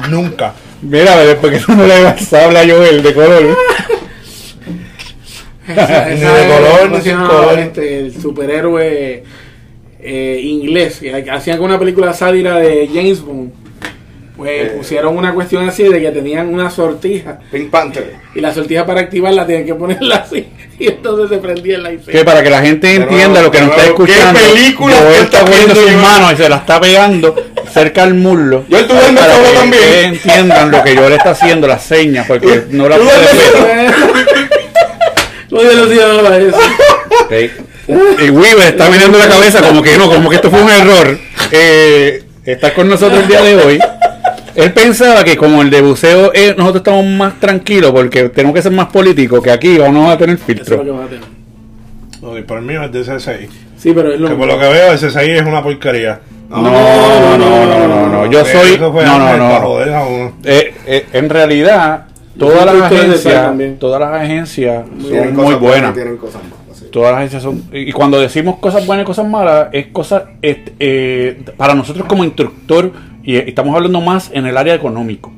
[0.09, 0.55] nunca.
[0.81, 3.59] Mira, después que tú no le das sable a Joel de color.
[5.69, 7.59] Esa, Ni de color, ¿cómo ni sin color.
[7.59, 9.23] Este, el superhéroe
[10.01, 11.03] eh, inglés.
[11.31, 13.53] Hacían una película sátira de James Bond.
[14.43, 14.75] Pues Eh.
[14.77, 17.39] pusieron una cuestión así de que tenían una sortija.
[17.51, 18.15] Pink Panther.
[18.35, 20.47] Y la sortija para activarla tienen que ponerla así.
[20.79, 22.01] Y entonces se prendía el.
[22.01, 24.41] Que para que la gente Pero, entienda lo que nos está pero, ¿qué escuchando.
[24.41, 27.35] película Joel que está está poniendo viendo sus manos y se la está pegando
[27.73, 28.65] cerca al muslo.
[28.69, 29.83] Yo estuve en para que también.
[29.83, 33.95] ustedes entiendan lo que Joel está haciendo, las señas, porque no la duermes ver.
[35.51, 36.57] ¿Cómo se lo llamaba eso?
[37.21, 37.33] Ok.
[38.21, 41.19] Y Weaver está mirando la cabeza como que no, como que esto fue un error.
[41.51, 43.79] Eh, está con nosotros el día de hoy.
[44.55, 48.62] Él pensaba que como el de buceo eh, nosotros estamos más tranquilos porque tenemos que
[48.62, 50.85] ser más políticos que aquí vamos a tener Eso es lo filtro.
[50.85, 51.25] que vas a tener.
[52.21, 53.49] No, y por el mío es de C6.
[53.77, 56.21] Sí, pero es lo Que por lo que veo, el C6 es una porquería.
[56.49, 58.31] No, no, no, no, no, no.
[58.31, 58.75] Yo soy.
[58.75, 60.33] eso fue No, no, para no.
[60.45, 62.07] Eh, eh, en realidad,
[62.38, 63.79] todas las agencias, también.
[63.79, 65.95] todas las agencias son cosas muy buenas.
[65.95, 66.43] Tienen cosas.
[66.93, 67.65] Todas las agencias son.
[67.73, 70.25] Y cuando decimos cosas buenas y cosas malas, es cosas.
[70.43, 75.33] este, eh, para nosotros como instructor, y estamos hablando más en el área económico.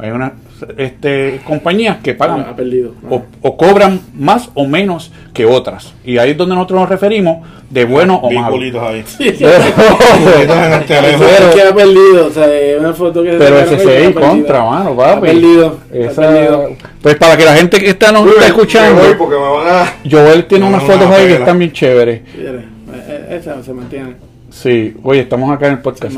[0.00, 0.32] Hay unas
[0.76, 2.94] este, compañías que pagan Ha perdido.
[3.10, 5.92] o, o cobran más o menos que otras.
[6.04, 8.56] Y ahí es donde nosotros nos referimos de bueno o malo.
[8.86, 9.04] ahí.
[9.18, 9.96] El teléfono.
[10.38, 12.46] Pero, que ha perdido, o sea,
[12.78, 14.30] una foto que pero ese se en perdido.
[14.32, 15.26] contra, mano, Ha papi.
[15.26, 16.68] perdido, Esa- perdido.
[17.02, 19.92] pues para que la gente que está nos está escuchando, voy porque me van a...
[20.08, 22.20] Joel tiene No, unas una fotos ahí que están bien chéveres.
[22.36, 22.64] Eh,
[23.08, 24.14] eh, Esa se mantiene.
[24.50, 26.14] Sí, oye, estamos acá en el podcast.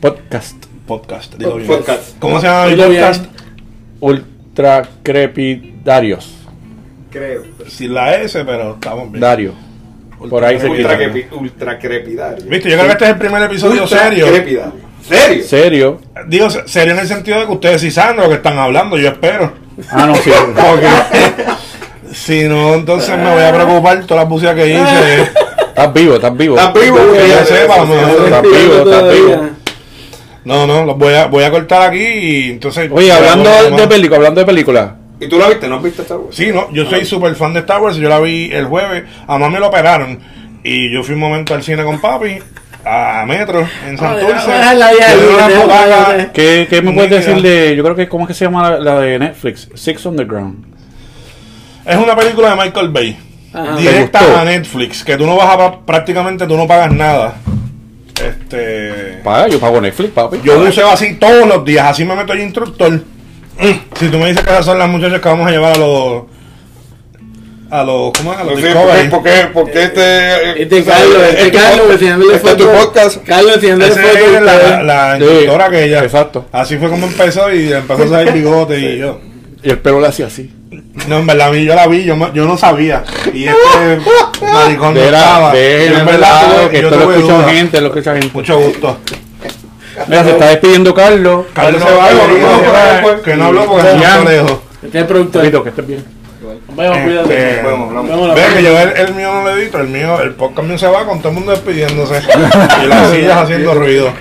[0.00, 1.68] Podcast Podcast, dilo bien.
[1.68, 2.18] Podcast.
[2.18, 2.78] ¿Cómo se llama bien.
[2.88, 3.24] podcast?
[4.00, 6.34] Ultra Crepidarios.
[7.10, 7.42] Creo.
[7.68, 9.20] Sin la S, pero estamos bien.
[9.20, 9.52] Dario.
[10.28, 11.10] Por ahí se Ultra, quita.
[11.12, 12.44] crepi- ultra crepidario.
[12.46, 14.26] Viste, yo creo que este es el primer episodio Ultra serio.
[14.26, 14.72] crepidario.
[15.06, 15.44] ¿Serio?
[15.44, 16.00] ¿Serio?
[16.28, 18.58] Digo, se- serio en el sentido de que ustedes sí saben de lo que están
[18.58, 19.52] hablando, yo espero.
[19.90, 20.30] Ah, no, sí.
[20.54, 20.88] Porque
[22.14, 25.30] si no, entonces me voy a preocupar todas las buceas que hice.
[25.76, 26.56] Estás vivo, estás vivo.
[26.56, 27.20] Estás vivo, Que güey.
[27.20, 27.94] yo ya sepa, eso, no.
[27.94, 29.20] sí, Está Respirando vivo, está todavía.
[29.36, 29.48] vivo.
[30.44, 32.90] No, no, los voy a, voy a cortar aquí y entonces.
[32.92, 34.96] Oye, hablando de película, hablando de película.
[35.18, 35.68] ¿Y tú la viste?
[35.68, 38.20] ¿No has visto esta Sí, no, yo soy súper fan de Star Wars, yo la
[38.20, 40.18] vi el jueves, a mí me lo operaron
[40.62, 42.38] y yo fui un momento al cine con papi,
[42.84, 44.50] a Metro, en Santurce.
[46.32, 47.74] ¿Qué, qué me puedes decir de.?
[47.76, 49.68] Yo creo que, ¿cómo es que se llama la, la de Netflix?
[49.74, 50.64] Six Underground.
[51.86, 53.16] Es una película de Michael Bay,
[53.54, 53.76] Ajá.
[53.76, 57.36] directa a Netflix, que tú no vas a, pa- prácticamente tú no pagas nada.
[58.22, 59.20] Este...
[59.24, 60.40] Paga, yo pago Netflix, papi.
[60.44, 62.90] Yo buceo así todos los días, así me meto el instructor.
[62.92, 65.78] Mm, Si tú me dices que esas son las muchachas que vamos a llevar a
[65.78, 66.22] los...
[67.70, 68.12] A los...
[68.18, 68.38] ¿Cómo es?
[68.38, 69.08] A los No sé, Discovery.
[69.08, 69.30] ¿por qué?
[69.30, 69.46] ¿Por qué?
[69.52, 70.62] ¿Por qué este...
[70.62, 72.84] Este Carlos, este Carlos enseñándole Este es tu fotos.
[72.84, 73.24] podcast.
[73.26, 74.42] Carlos enseñándole fotos.
[74.42, 76.04] la, la Sí, instructora que ella.
[76.04, 76.44] exacto.
[76.52, 79.20] Así fue como empezó y empezó a el bigote y yo.
[79.64, 80.52] Y el pelo le hacía así.
[81.08, 83.02] No, en verdad, a mí yo la vi, yo, no sabía.
[83.32, 83.98] Y este
[84.52, 85.52] maricón no De estaba.
[85.52, 87.48] de en en verdad, tuve- que yo esto lo escucha duda.
[87.50, 88.30] gente, lo escucha gente.
[88.34, 88.98] Mucho gusto.
[90.08, 91.46] Mira, se está despidiendo Carlos.
[91.54, 94.58] Carlos se no, va, no, que- no habló porque está lejos.
[94.82, 95.62] Este es el productor.
[95.62, 96.04] Que estés bien.
[96.76, 97.50] Vamos, cuídate.
[97.56, 100.68] Este, la Ve que yo el, el mío no lo edito, el mío, el podcast
[100.68, 102.20] mío se va con todo el mundo despidiéndose
[102.84, 104.12] y las sillas haciendo ruido.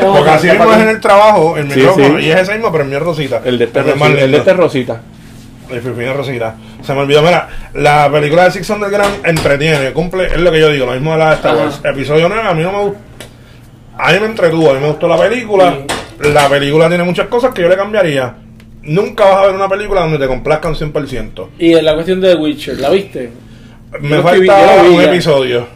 [0.00, 2.24] Porque así mismo es en el trabajo, el micrófono, sí.
[2.26, 3.42] y es ese mismo, pero el mío es rosita.
[3.44, 4.06] El de este El Rosita.
[4.06, 5.00] El de este Rosita.
[5.70, 6.56] El Fifina Rosita.
[6.82, 10.70] Se me olvidó, mira, la película de Six Underground entretiene, cumple, es lo que yo
[10.70, 11.80] digo, lo mismo de la de Star Wars.
[11.84, 12.98] Episodio 9, a mí no me gustó.
[13.98, 15.78] A mí me entretuvo, a mí me gustó la película.
[16.32, 18.34] La película tiene muchas cosas que yo le cambiaría.
[18.82, 21.48] Nunca vas a ver una película donde te complazcan 100%.
[21.58, 23.30] Y en la cuestión de The Witcher, ¿la viste?
[24.00, 25.66] Me falta un episodio.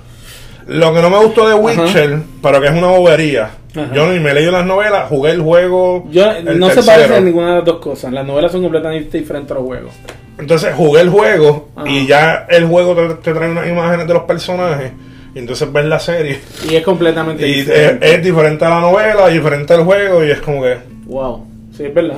[0.67, 3.51] Lo que no me gustó de Witcher, pero que es una bobería.
[3.77, 3.95] Ajá.
[3.95, 6.05] Yo ni me he leído las novelas, jugué el juego.
[6.11, 6.97] Yo, el no se tercero.
[6.97, 8.13] parecen ninguna de las dos cosas.
[8.13, 9.93] Las novelas son completamente diferentes a los juegos.
[10.39, 11.89] Entonces jugué el juego Ajá.
[11.89, 14.93] y ya el juego te, te trae unas imágenes de los personajes.
[15.35, 16.41] Y entonces ves la serie.
[16.71, 18.15] Y es completamente Y es, diferente.
[18.15, 20.25] es diferente a la novela, diferente al juego.
[20.25, 20.77] Y es como que.
[21.07, 21.47] Wow.
[21.77, 22.17] Sí, es verdad.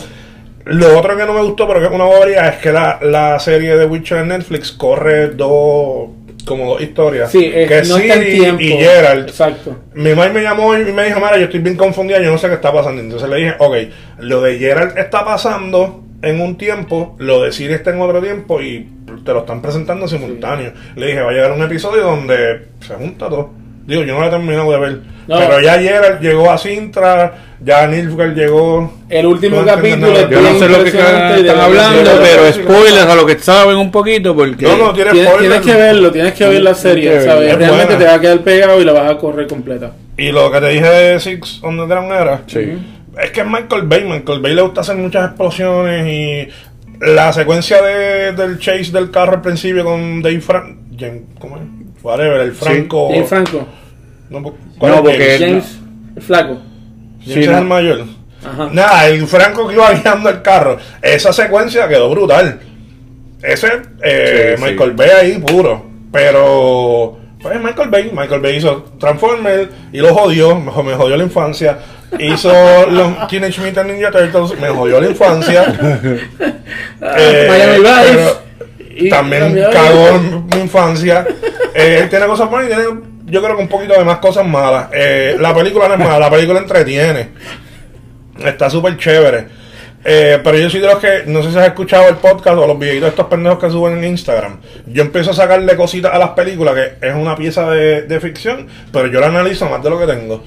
[0.64, 3.38] Lo otro que no me gustó, pero que es una bobería, es que la, la
[3.40, 6.10] serie de Witcher en Netflix corre dos.
[6.48, 7.30] Como dos historias.
[7.30, 8.62] Sí, es, que no está Ciri tiempo.
[8.62, 9.28] y Geralt.
[9.28, 9.76] Exacto.
[9.94, 12.48] Mi mamá me llamó y me dijo, mira, yo estoy bien confundida, yo no sé
[12.48, 13.00] qué está pasando.
[13.00, 13.76] Entonces le dije, ok,
[14.20, 18.60] lo de Geralt está pasando en un tiempo, lo de Siri está en otro tiempo
[18.60, 18.88] y
[19.24, 20.72] te lo están presentando simultáneo.
[20.96, 23.50] Le dije, va a llegar un episodio donde se junta todo.
[23.86, 25.00] Digo, yo no lo he terminado de ver.
[25.26, 25.38] No.
[25.38, 28.92] Pero ya ayer llegó a Sintra, ya Nilfgaard llegó.
[29.08, 33.06] El último capítulo es Yo no sé lo que están hablando, sí, pero sí, spoilers
[33.06, 34.64] a lo que saben un poquito porque...
[34.66, 37.56] No, no, tiene Tienes, tienes que verlo, tienes que ver la serie, ¿sabes?
[37.56, 37.98] Realmente buena.
[37.98, 39.92] te va a quedar pegado y la vas a correr completa.
[40.16, 42.42] Y lo que te dije de Six on the Ground era.
[42.46, 42.78] Sí.
[43.22, 44.04] Es que es Michael Bay.
[44.04, 46.48] Michael Bay le gusta hacer muchas explosiones y
[47.00, 50.78] la secuencia de, del chase del carro al principio con Dave Franco.
[51.38, 51.62] ¿Cómo es?
[52.02, 53.08] Whatever, el Franco.
[53.10, 53.66] James Franco,
[54.30, 55.78] No, po- ¿cuál No, es porque James,
[56.16, 56.58] el flaco.
[57.34, 57.58] Sí, no.
[57.58, 58.04] el mayor.
[58.44, 58.68] Ajá.
[58.72, 60.78] Nada, el Franco que iba guiando el carro.
[61.02, 62.60] Esa secuencia quedó brutal.
[63.42, 63.68] Ese
[64.02, 64.70] eh, Sí, sí.
[64.70, 65.84] Michael Bay ahí puro.
[66.12, 67.18] Pero.
[67.42, 68.10] Pues Michael Bay.
[68.14, 70.58] Michael Bay hizo Transformers y lo jodió.
[70.58, 71.78] Me, jo- me jodió la infancia.
[72.18, 72.50] Hizo
[72.90, 74.58] los Teenage Mutant Ninja Turtles.
[74.60, 75.64] Me jodió la infancia.
[77.00, 79.08] Eh, Miami Vice.
[79.10, 80.18] También cagó
[80.52, 81.24] mi infancia.
[81.74, 84.46] Eh, él tiene cosas buenas y tiene, yo creo que un poquito de más cosas
[84.46, 84.88] malas.
[84.92, 87.28] Eh, la película no es mala, la película entretiene.
[88.44, 89.46] Está súper chévere.
[90.04, 92.66] Eh, pero yo soy de los que, no sé si has escuchado el podcast o
[92.66, 94.60] los videitos de estos pendejos que suben en Instagram.
[94.86, 98.68] Yo empiezo a sacarle cositas a las películas, que es una pieza de, de ficción,
[98.92, 100.42] pero yo la analizo más de lo que tengo.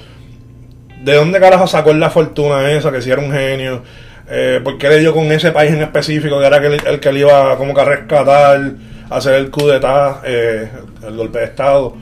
[1.04, 2.92] ¿De dónde carajo sacó la fortuna esa?
[2.92, 3.84] Que si era un genio.
[4.30, 7.12] Eh, ¿Por qué le dio con ese país en específico que era el, el que
[7.12, 8.62] le iba como que a rescatar,
[9.10, 10.70] hacer el coup d'etat, eh,
[11.06, 11.98] el golpe de estado?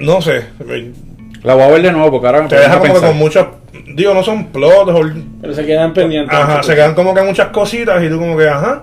[0.00, 0.44] No sé.
[1.42, 3.46] La voy a ver de nuevo porque ahora me Te deja como que con muchos.
[3.94, 4.90] Digo, no son plots.
[4.92, 5.10] o-
[5.40, 6.36] Pero se quedan pendientes.
[6.36, 8.82] Ajá, se quedan como que muchas cositas y tú como que, ajá.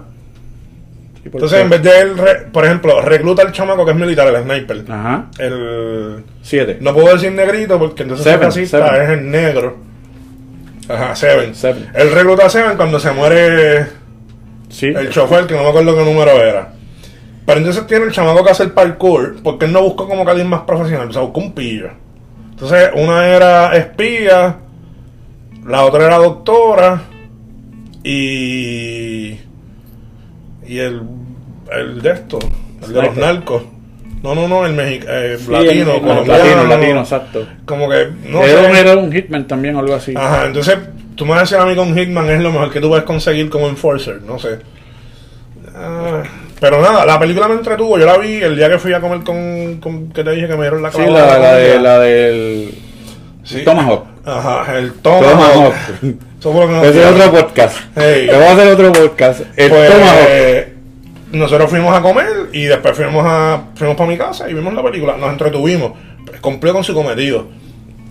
[1.26, 1.64] ¿Y por Entonces, qué?
[1.64, 4.86] en vez de él, re- por ejemplo, recluta al chamaco que es militar, el sniper.
[4.90, 5.26] Ajá.
[5.40, 6.24] El.
[6.42, 6.78] Siete.
[6.82, 9.02] No puedo decir negrito porque entonces Seven, es racista, Seven.
[9.02, 9.78] es el negro.
[10.90, 11.54] Ajá, Seven.
[11.54, 11.90] Seven.
[11.94, 13.88] Él recluta a Seven cuando se muere
[14.70, 14.88] Sí.
[14.88, 16.70] el chofer, que no me acuerdo qué número era.
[17.48, 20.32] Pero entonces tiene el chamaco que hace el parkour, porque él no buscó como que
[20.32, 21.90] alguien más profesional, o sea, buscó un pillo.
[22.52, 24.58] Entonces, una era espía,
[25.66, 27.02] la otra era doctora,
[28.04, 29.40] y.
[30.68, 31.02] y el.
[31.72, 32.40] el de esto,
[32.84, 33.64] el de los narcos.
[34.24, 36.26] No, no, no, el mexicano, Sí, latino, el- el colombiano.
[36.44, 37.48] latino, latino, exacto.
[37.66, 38.70] Como que, no era, sé.
[38.70, 40.14] un, era un hitman también o algo así.
[40.18, 40.76] Ajá, entonces
[41.16, 43.06] tú me vas a decir a mí con Hitman es lo mejor que tú puedes
[43.06, 44.60] conseguir como enforcer, no sé.
[45.76, 46.24] Ah,
[46.60, 49.22] pero nada, la película me entretuvo, yo la vi el día que fui a comer
[49.22, 52.74] con, con que te dije que me dieron la Sí, la, la, de, la del
[53.44, 53.64] Sí.
[53.64, 54.06] Tomahawk.
[54.26, 55.32] Ajá, el Tomahawk.
[55.34, 55.74] Tomahawk.
[56.40, 57.78] Eso fue lo que nos Ese es otro podcast.
[57.96, 58.28] Hey.
[58.30, 59.40] Te voy a hacer otro podcast.
[59.56, 60.68] El Pues, Tomahawk.
[61.32, 64.84] nosotros fuimos a comer y después fuimos a fuimos para mi casa y vimos la
[64.84, 65.94] película, nos entretuvimos,
[66.26, 67.48] Pues, cumplió con su cometido,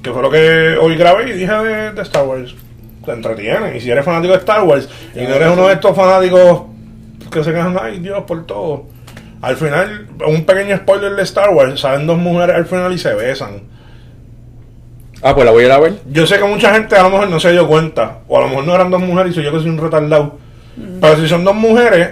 [0.03, 2.55] que fue lo que hoy grabé y dije de, de Star Wars.
[3.05, 5.95] Te entretiene y si eres fanático de Star Wars y no eres uno de estos
[5.95, 6.63] fanáticos
[7.31, 8.85] que se quejan, ay Dios, por todo.
[9.43, 13.15] Al final, un pequeño spoiler de Star Wars, salen dos mujeres al final y se
[13.15, 13.63] besan.
[15.23, 15.95] Ah, pues la voy a ir a ver.
[16.11, 18.49] Yo sé que mucha gente a lo mejor no se dio cuenta, o a lo
[18.49, 20.39] mejor no eran dos mujeres y soy yo que soy un retardado.
[21.01, 22.11] Pero si son dos mujeres,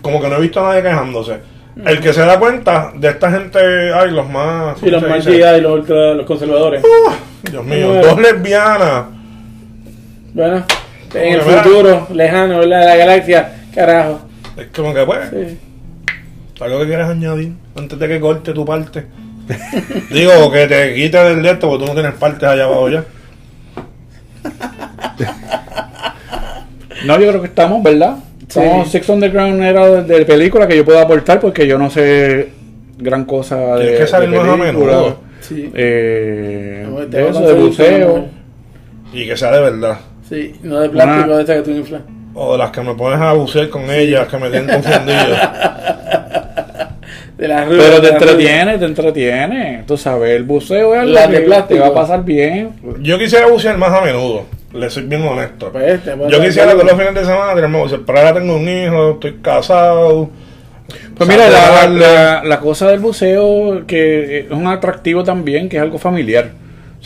[0.00, 1.38] como que no he visto a nadie quejándose.
[1.84, 3.58] El que se da cuenta de esta gente,
[3.92, 4.78] ay, los más.
[4.78, 6.82] Sí, los ¿cómo se más y los, ultra- los conservadores.
[7.50, 8.06] Dios mío, Bueno.
[8.06, 9.04] dos lesbianas.
[10.32, 10.64] Bueno,
[11.14, 11.62] en el Mira.
[11.62, 12.80] futuro lejano, ¿verdad?
[12.80, 14.20] De la galaxia, carajo.
[14.56, 15.58] Es como que, pues, Sí.
[16.60, 19.06] algo que quieres añadir antes de que corte tu parte.
[20.10, 23.04] Digo, que te quites del de esto porque tú no tienes partes allá abajo ya.
[27.04, 28.16] No, yo creo que estamos, ¿verdad?
[28.40, 28.98] Estamos, Sí.
[28.98, 32.50] Six Underground era de, de película que yo puedo aportar porque yo no sé
[32.98, 34.66] gran cosa de, Tienes que salir más a película.
[34.72, 35.18] menudo.
[35.40, 35.70] Sí.
[35.74, 38.28] Eh, te de a eso, de buceo.
[39.12, 39.98] Y que sea de verdad.
[40.28, 42.02] Sí, no de plástico Una- de esta que tú inflas.
[42.38, 45.36] O de las que me pones a bucear con ellas, que me tienen confundido.
[47.38, 49.84] De las Pero te de las entretiene, te entretiene.
[49.86, 51.74] Tú sabes, el buceo es algo de que plástico.
[51.74, 52.70] te va a pasar bien.
[53.00, 55.70] Yo quisiera bucear más a menudo, le soy bien honesto.
[55.70, 58.18] Pues, te puedes Yo hacer quisiera todos los fines de semana tirarme a bucear, pero
[58.18, 60.30] ahora tengo un hijo, estoy casado.
[61.16, 65.82] Pues mira, la, la, la cosa del buceo que es un atractivo también, que es
[65.82, 66.50] algo familiar.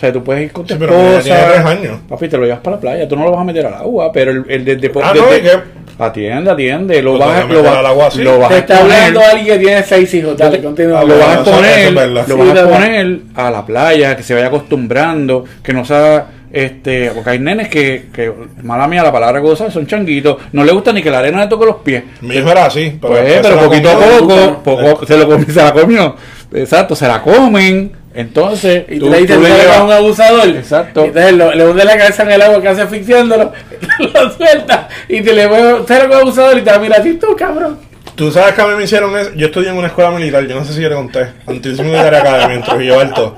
[0.00, 1.68] O sea, tú puedes ir con tu Sí, pero mi nena tiene tres esposa.
[1.70, 1.98] años.
[2.08, 3.06] Papi, te lo llevas para la playa.
[3.06, 5.40] Tú no lo vas a meter al agua, pero el, el desde Ah, no, ¿y
[5.42, 5.50] qué?
[5.98, 7.02] Atiende, atiende.
[7.02, 8.22] Lo Pues vas, que lo, vas- al agua así.
[8.22, 8.96] lo vas Te a está exponer.
[8.98, 10.36] hablando alguien que tiene seis hijos.
[10.38, 11.00] Dale, continúa.
[11.00, 12.24] Ah, lo bueno, vas a verdad.
[12.26, 16.26] lo Sí, vas a exponer a la playa, que se vaya acostumbrando, que no sea,
[16.50, 18.32] este, porque hay nenes que, que
[18.62, 21.48] mala mía la palabra cosa, son changuitos, no le gusta ni que la arena le
[21.48, 22.02] toque los pies.
[22.22, 25.62] Mi hijo era así, pero, Pues, pero poquito a poco, poco se, lo comió, se
[25.62, 26.16] la comió.
[26.54, 29.92] Exacto, se la comen, Entonces, Y tú, tú le dices tú le llevas- a un
[29.92, 30.48] abusador.
[30.48, 31.04] Exacto.
[31.04, 33.52] Entonces lo- le hunde la cabeza en el agua casi asfixiándolo,
[33.98, 37.14] lo suelta y te le mueve, usted coge abusador y te va a mirar así,
[37.14, 37.78] tú cabrón.
[38.16, 39.30] Tú sabes que a mí me hicieron eso.
[39.36, 41.28] Yo estudié en una escuela militar, yo no sé si yo te conté.
[41.46, 43.36] Antivismo Militar Academy en Trujillo Alto.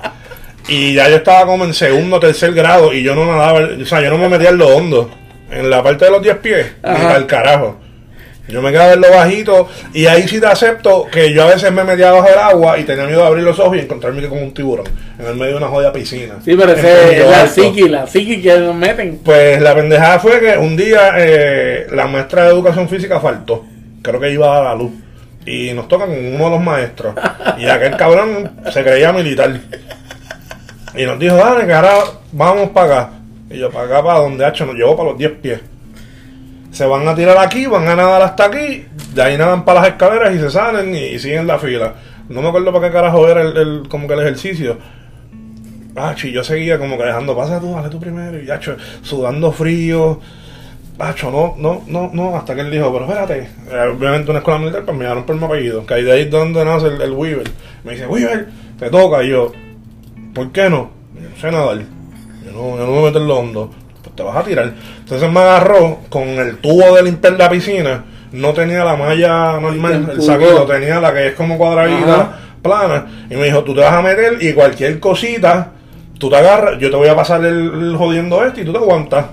[0.68, 3.84] Y ya yo estaba como en segundo o tercer grado y yo no nadaba, o
[3.84, 5.10] sea, yo no me metía en lo hondo.
[5.50, 7.14] En la parte de los 10 pies, ni Ajá.
[7.14, 7.78] al carajo.
[8.48, 11.70] Yo me quedaba en lo bajito y ahí sí te acepto que yo a veces
[11.72, 14.42] me metía bajo el agua y tenía miedo de abrir los ojos y encontrarme como
[14.42, 14.86] un tiburón
[15.18, 16.34] en el medio de una jodida piscina.
[16.44, 19.20] Sí, pero ese es la psiqui, la psiqui que nos meten.
[19.24, 23.64] Pues la pendejada fue que un día eh, la maestra de educación física faltó.
[24.02, 24.90] Creo que iba a la luz.
[25.46, 27.14] Y nos tocan con uno de los maestros.
[27.58, 29.60] Y aquel cabrón se creía militar.
[30.96, 31.94] Y nos dijo, dale, que ahora
[32.32, 33.10] vamos para acá.
[33.50, 35.60] Y yo, para acá, para donde Hacho nos llevó para los 10 pies.
[36.72, 38.86] Se van a tirar aquí, van a nadar hasta aquí.
[39.14, 41.94] De ahí nadan para las escaleras y se salen y, siguen la fila.
[42.28, 44.78] No me acuerdo para qué carajo era el, el- como que el ejercicio.
[45.94, 48.38] Ah, yo seguía como que dejando, pasa tú, dale tú primero.
[48.40, 48.48] Y
[49.02, 50.18] sudando frío.
[50.96, 54.60] Pacho, no, no, no, no, hasta que él dijo, pero espérate, Eh, obviamente una escuela
[54.60, 57.12] militar, pues me llamaron por mi apellido, que ahí de ahí donde nace el, el
[57.12, 57.50] Weaver.
[57.82, 59.52] Me dice, Weaver, te toca, y yo,
[60.34, 60.90] ¿por qué no?
[61.14, 61.78] Yo no sé nadar,
[62.44, 63.70] yo no, yo no me meto en lo hondo,
[64.12, 64.72] pues te vas a tirar.
[64.98, 70.10] Entonces me agarró con el tubo de limpiar la piscina, no tenía la malla normal,
[70.12, 72.38] el saquito, tenía la que es como cuadradita, Ajá.
[72.62, 75.72] plana, y me dijo, tú te vas a meter y cualquier cosita,
[76.18, 78.78] tú te agarras, yo te voy a pasar el, el jodiendo este y tú te
[78.78, 79.26] aguantas.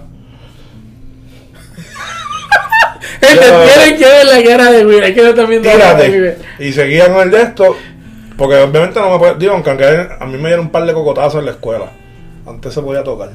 [3.20, 6.38] Tienen que ver la cara de Will, es que yo también tírate.
[6.60, 7.76] Y seguía con el de esto,
[8.38, 11.40] porque obviamente no me puede, digo, aunque a mí me dieron un par de cocotazos
[11.40, 11.86] en la escuela,
[12.48, 13.30] antes se podía tocar.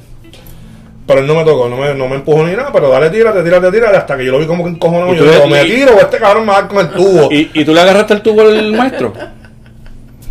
[1.06, 3.42] Pero él no me tocó, no me, no me empujó ni nada, pero dale, tírate,
[3.42, 5.12] tírate, tírate, hasta que yo lo vi como que encojonado.
[5.12, 7.30] ¿Y Yo digo, me tiro o este cabrón me va a dar con el tubo.
[7.30, 9.12] ¿Y, ¿Y tú le agarraste el tubo al maestro?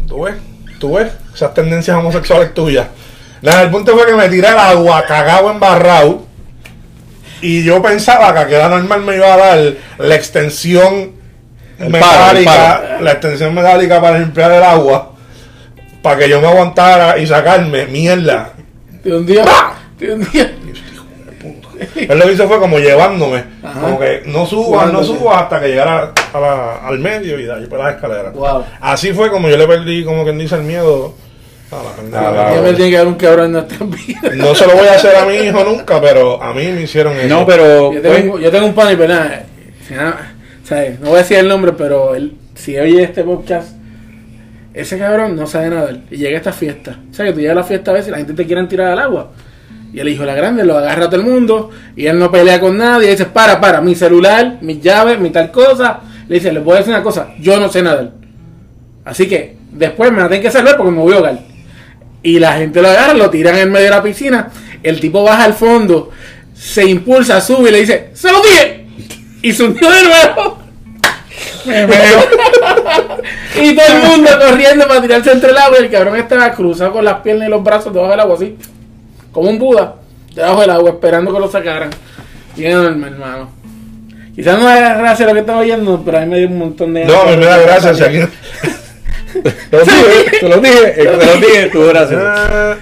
[0.08, 0.36] ¿Tú ves?
[0.80, 1.12] ¿Tú ves?
[1.34, 2.88] Esas tendencias homosexuales tuyas.
[3.44, 6.26] Nada, el punto fue que me tiré al agua, cagado, embarrado.
[7.42, 11.12] Y yo pensaba que a queda normal me iba a dar la extensión
[11.78, 15.12] El metálica, la extensión metálica para limpiar el agua,
[16.02, 18.54] para que yo me aguantara y sacarme mierda.
[19.04, 19.52] De un día, de
[20.12, 20.52] un día.
[21.96, 23.82] Él lo que hizo fue como llevándome, Ajá.
[23.82, 27.54] como que no subas, no subas hasta que llegara a la- al medio y de
[27.54, 28.34] ahí por las escaleras.
[28.34, 28.64] Wow.
[28.80, 31.14] Así fue como yo le perdí, como quien dice, el miedo
[31.72, 32.62] a la pendeja.
[32.62, 34.20] Me tiene que dar un cabrón en nuestra vida.
[34.36, 37.18] No se lo voy a hacer a mi hijo nunca, pero a mí me hicieron
[37.18, 37.28] eso.
[37.28, 37.92] No, pero.
[37.94, 39.42] Yo tengo, pues, un- yo tengo un pan y pena.
[39.88, 41.00] si nada- ¿sabes?
[41.02, 43.76] No voy a decir el nombre, pero él, si oye este podcast,
[44.74, 45.98] ese cabrón no sabe nadar.
[46.10, 46.98] Y llega a esta fiesta.
[47.12, 48.64] O sea, que tú llegas a la fiesta a veces y la gente te quiere
[48.68, 49.32] tirar al agua.
[49.94, 51.70] Y el hijo de la grande lo agarra a todo el mundo.
[51.96, 53.08] Y él no pelea con nadie.
[53.08, 56.00] Y dice: Para, para, mi celular, mis llaves, mi tal cosa.
[56.28, 57.30] Le dice: Les voy a decir una cosa.
[57.40, 58.12] Yo no sé nadar.
[59.06, 61.40] Así que después me la tienen que salvar porque me voy a ahogar.
[62.24, 64.50] Y la gente lo agarra, lo tiran en medio de la piscina.
[64.82, 66.10] El tipo baja al fondo,
[66.56, 68.88] se impulsa, sube y le dice: ¡Se lo dije!
[69.44, 70.58] Y se hundió de nuevo.
[73.62, 75.78] y todo el mundo corriendo para tirarse entre el agua.
[75.80, 78.58] Y el cabrón estaba cruzado con las piernas y los brazos debajo del agua, así.
[79.34, 79.96] Como un Buda,
[80.34, 81.90] debajo del agua, esperando que lo sacaran.
[82.56, 83.50] Y hermano.
[84.36, 86.94] Quizás no era gracia lo que estaba oyendo, pero a mí me dio un montón
[86.94, 87.04] de.
[87.06, 87.94] No, me da gracia.
[87.94, 88.20] si aquí-
[89.44, 92.22] Te lo dije, te lo dije, te lo dije, tú gracias.
[92.24, 92.76] Ah,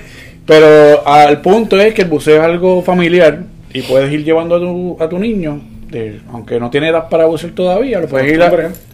[0.46, 3.40] Pero al punto es que el buceo es algo familiar
[3.74, 7.26] y puedes ir llevando a tu, a tu niño, de- aunque no tiene edad para
[7.26, 8.50] bucear todavía, lo puedes ir a-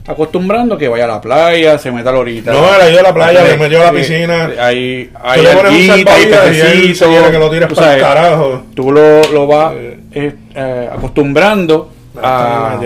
[0.07, 2.51] acostumbrando que vaya a la playa, se meta a la horita.
[2.51, 4.47] No, él ha ido a la playa, le metió a la Sí, piscina.
[4.47, 5.09] Tú le
[5.55, 8.63] pones un alguita, hay salvavidas y se que lo tires tú para el carajo.
[8.75, 10.33] Tú lo, lo vas Eh.
[10.55, 12.77] eh, acostumbrando a,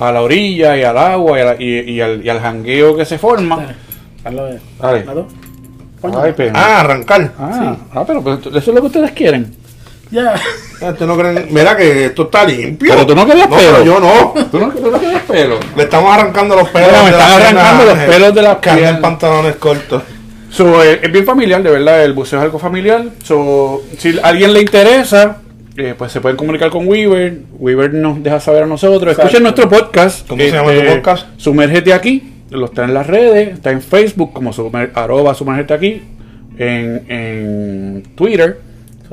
[0.00, 2.96] a la orilla y al agua y, a la- y- y al, y al jangueo
[2.96, 3.74] que se forma.
[4.22, 5.04] Dale, Dale.
[6.00, 6.20] Coño.
[6.22, 6.32] Ay.
[6.54, 7.32] Ah, arrancar.
[7.38, 9.52] Ah, ah, pero, pues, eso es lo que ustedes quieren.
[10.10, 10.34] Ya.
[10.80, 12.92] Ah, ¿tú no creen- Mira que esto está limpio.
[12.94, 13.84] Pero tú no querías no, pelo.
[13.84, 14.34] Yo no.
[14.50, 15.58] ¿Tú no, tú no quieres pelo?
[15.76, 16.88] Le estamos arrancando los pelos.
[16.88, 19.00] Mira, me están arrancando piernas, los pelos de las anda en piernas.
[19.00, 20.02] pantalones cortos.
[20.50, 23.04] So, eh, es bien familiar, de verdad, el buceo es algo familiar.
[23.22, 25.38] So, si a alguien le interesa,
[25.76, 27.40] eh, pues se pueden comunicar con Weaver.
[27.58, 29.10] Weaver nos deja saber a nosotros.
[29.12, 29.22] Exacto.
[29.26, 30.26] Escuchen nuestro podcast.
[30.26, 31.26] ¿Cómo se llama tu podcast?
[31.36, 32.32] Sumérgete aquí.
[32.50, 33.52] Lo está en las redes.
[33.52, 36.02] Está en Facebook como sumer- arroba sumérgete aquí.
[36.56, 38.58] En, en Twitter.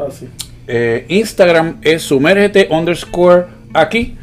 [0.08, 0.30] Así.
[0.68, 4.16] Eh, Instagram es sumérgete underscore aquí.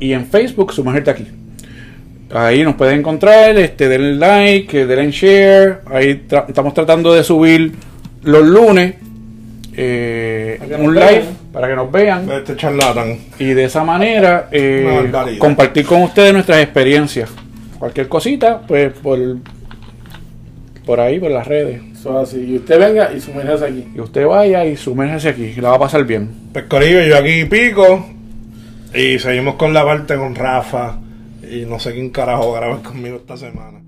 [0.00, 1.26] Y en Facebook, sumérgete aquí.
[2.32, 5.80] Ahí nos pueden encontrar, este, denle like, eh, denle share.
[5.86, 7.72] Ahí tra- estamos tratando de subir
[8.22, 8.94] los lunes
[9.76, 11.14] eh, un vean.
[11.14, 12.28] live para que nos vean.
[12.30, 12.56] Este.
[13.38, 17.30] Y de esa manera eh, compartir con ustedes nuestras experiencias.
[17.78, 19.18] Cualquier cosita, pues por
[20.84, 21.80] por ahí, por las redes.
[22.04, 22.40] Eso es así.
[22.52, 23.88] Y usted venga y sumérjase aquí.
[23.94, 26.50] Y usted vaya y sumérjase aquí, que la va a pasar bien.
[26.52, 28.06] Pues Corillo, yo aquí pico.
[28.92, 30.98] Y seguimos con la parte con Rafa.
[31.50, 33.80] Y no sé quién carajo va a grabar conmigo esta semana.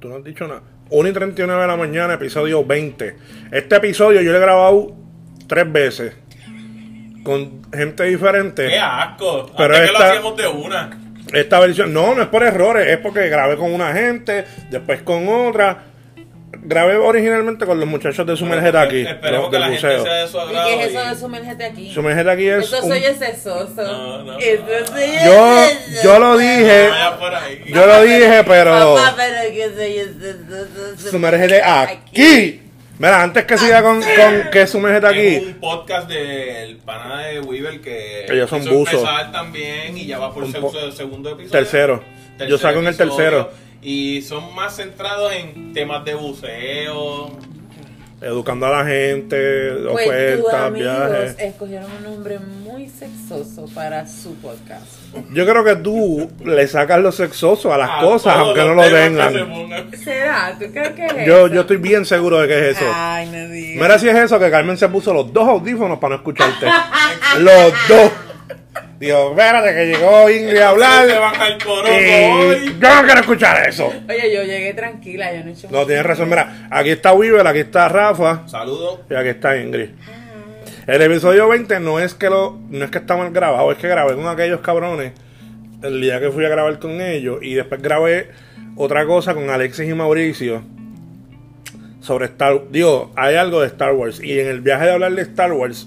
[0.00, 0.62] Tú no has dicho nada.
[0.90, 3.16] 1 y 39 de la mañana, episodio 20.
[3.52, 4.92] Este episodio yo lo he grabado
[5.46, 6.16] tres veces.
[7.22, 8.66] Con gente diferente.
[8.68, 9.50] ¡Qué asco!
[9.56, 11.09] Pero Antes que esta- lo hacíamos de una.
[11.32, 15.28] Esta versión, no, no es por errores, es porque grabé con una gente, después con
[15.28, 15.84] otra.
[16.62, 20.02] Grabé originalmente con los muchachos de Sumergete aquí, Esperemos los que del la gente buceo.
[20.02, 21.94] sea de su ¿Y qué es eso de sumérgete aquí?
[21.94, 22.64] Sumergete aquí es.
[22.64, 23.74] Eso un- soy ese soso.
[23.82, 28.94] No, no, Eso soy Yo, ese yo lo dije, No yo lo dije, pero.
[28.96, 30.32] Papá, pero que soy ese
[30.98, 31.10] soso.
[31.10, 32.60] Sumérgete aquí.
[33.00, 37.40] Mira, antes que siga con, con que sumergete Es aquí, un podcast del pana de
[37.40, 39.02] Weaver que Ellos son buzos.
[39.32, 40.52] también y ya va por el
[40.92, 41.50] segundo episodio.
[41.50, 42.04] tercero.
[42.46, 43.50] Yo saco en el tercero.
[43.80, 47.30] Y son más centrados en temas de buceo.
[48.20, 50.04] Educando a la gente, Pues
[50.36, 51.36] tus ofertas, amigos viajes.
[51.38, 54.84] escogieron un nombre muy sexoso para su podcast.
[55.32, 58.82] Yo creo que tú le sacas lo sexoso a las A cosas, aunque no lo
[58.82, 59.90] tengan.
[59.92, 59.96] se.
[60.04, 60.56] ¿Será?
[60.58, 61.54] ¿Tú crees que es Yo, eso?
[61.54, 62.86] yo estoy bien seguro de que es eso.
[62.94, 63.82] Ay, no digas.
[63.82, 66.66] Mira si es eso que Carmen se puso los dos audífonos para no escucharte.
[67.38, 68.10] los dos.
[69.00, 71.08] Digo, espérate que llegó Ingrid a hablar.
[71.08, 72.76] Se van al coro Y hoy.
[72.78, 73.86] yo no quiero escuchar eso.
[74.08, 76.28] Oye, yo llegué tranquila, yo no he hecho No, tienes razón.
[76.28, 79.00] Mira, aquí está Weaver, aquí está Rafa Saludos.
[79.10, 79.88] y aquí está Ingrid.
[80.86, 83.88] El episodio 20 no es que lo, no es que está mal grabado, es que
[83.88, 85.12] grabé con aquellos cabrones
[85.82, 88.28] el día que fui a grabar con ellos y después grabé
[88.76, 90.62] otra cosa con Alexis y Mauricio
[92.00, 95.22] sobre Star Digo, hay algo de Star Wars y en el viaje de hablar de
[95.22, 95.86] Star Wars,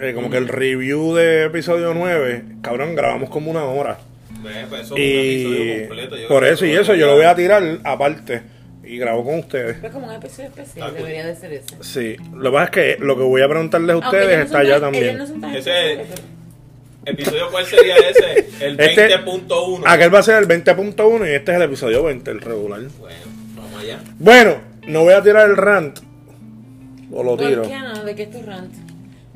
[0.00, 3.98] eh, como que el review de episodio 9, cabrón, grabamos como una hora.
[4.42, 6.16] Pues eso Y completo.
[6.16, 8.40] Yo por eso y eso yo lo voy a tirar aparte
[8.82, 9.82] y grabo con ustedes.
[9.84, 11.76] Es como un episodio especial, Ah, debería de ser ese.
[11.82, 14.58] Sí, lo que pasa es que lo que voy a preguntarles a ustedes no está
[14.60, 15.18] allá tan- también.
[15.18, 15.98] no tan Ese-
[17.06, 18.48] ¿Episodio cuál sería ese?
[18.60, 19.82] El Este- 20.1.
[19.86, 22.80] Aquel va a ser el 20.1 y este es el episodio 20, el regular.
[22.98, 23.16] Bueno,
[23.56, 23.98] vamos allá.
[24.18, 25.98] Bueno, no voy a tirar el rant.
[27.12, 27.62] O lo tiro.
[27.62, 28.04] ¿Por qué no?
[28.04, 28.72] ¿De qué es tu rant?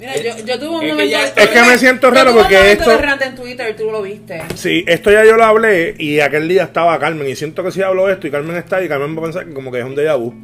[0.06, 1.10] Mira, Es- yo, yo tuve un es que momento.
[1.10, 2.90] ya- yo Es que me siento yo raro tuve un porque esto-
[3.24, 4.42] en Twitter, tú lo viste.
[4.54, 7.80] Sí, esto ya yo lo hablé y aquel día estaba Carmen y siento que si
[7.82, 9.94] hablo esto y Carmen está ahí, Carmen va a pensar que como que es un
[9.96, 10.34] déjà vu.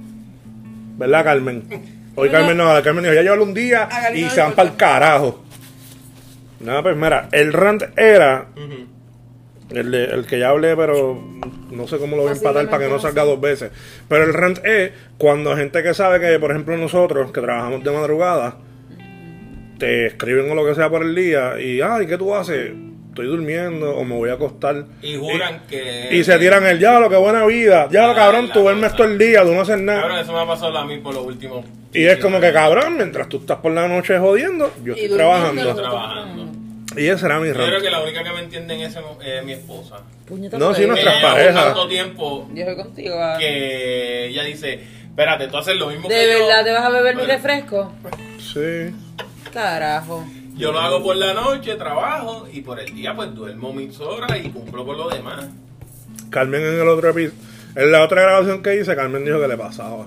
[0.97, 1.65] ¿Verdad, Carmen?
[2.17, 4.69] Hoy No, Carmen no, Carmen dijo, ya yo hablo un día y se van para
[4.71, 5.45] el carajo.
[6.61, 8.47] Nada, pues mira, el rant era.
[9.71, 11.23] El, de- el que ya hablé, pero
[11.71, 13.71] no sé cómo lo voy a empatar para que no salga dos veces.
[14.09, 17.91] Pero el rant es cuando gente que sabe que, por ejemplo, nosotros que trabajamos de
[17.93, 18.57] madrugada,
[19.81, 22.71] te escriben o lo que sea por el día y, ay, ¿qué tú haces?
[23.09, 24.85] Estoy durmiendo o me voy a acostar.
[25.03, 26.09] Y juran que.
[26.13, 27.89] Y se tiran el diablo, qué buena vida.
[27.91, 30.21] Ya lo Ah, cabrón, la tú duermes todo el día, tú no haces Cabrón, nada.
[30.21, 31.65] eso me ha pasado a mí por los últimos.
[31.93, 35.75] Y es como que cabrón, mientras tú estás por la noche jodiendo, yo estoy trabajando.
[36.97, 39.53] Y ese era mi Yo creo que la única que me entiende en es mi
[39.53, 39.97] esposa.
[40.27, 41.65] Puñeta, No, sí, nuestras parejas.
[41.65, 43.15] tanto tiempo Yo contigo.
[43.19, 43.37] ah.
[43.39, 46.47] que ella dice: Espérate, tú haces lo mismo ¿De que yo.
[46.47, 47.93] verdad te vas a beber mi refresco?
[48.39, 48.95] Sí.
[49.53, 50.25] Carajo.
[50.57, 54.33] Yo lo hago por la noche, trabajo y por el día pues duermo mis horas
[54.43, 55.47] y cumplo con lo demás.
[56.31, 57.41] Carmen en el otro episodio,
[57.77, 60.07] en la otra grabación que hice, Carmen dijo que le pasaba.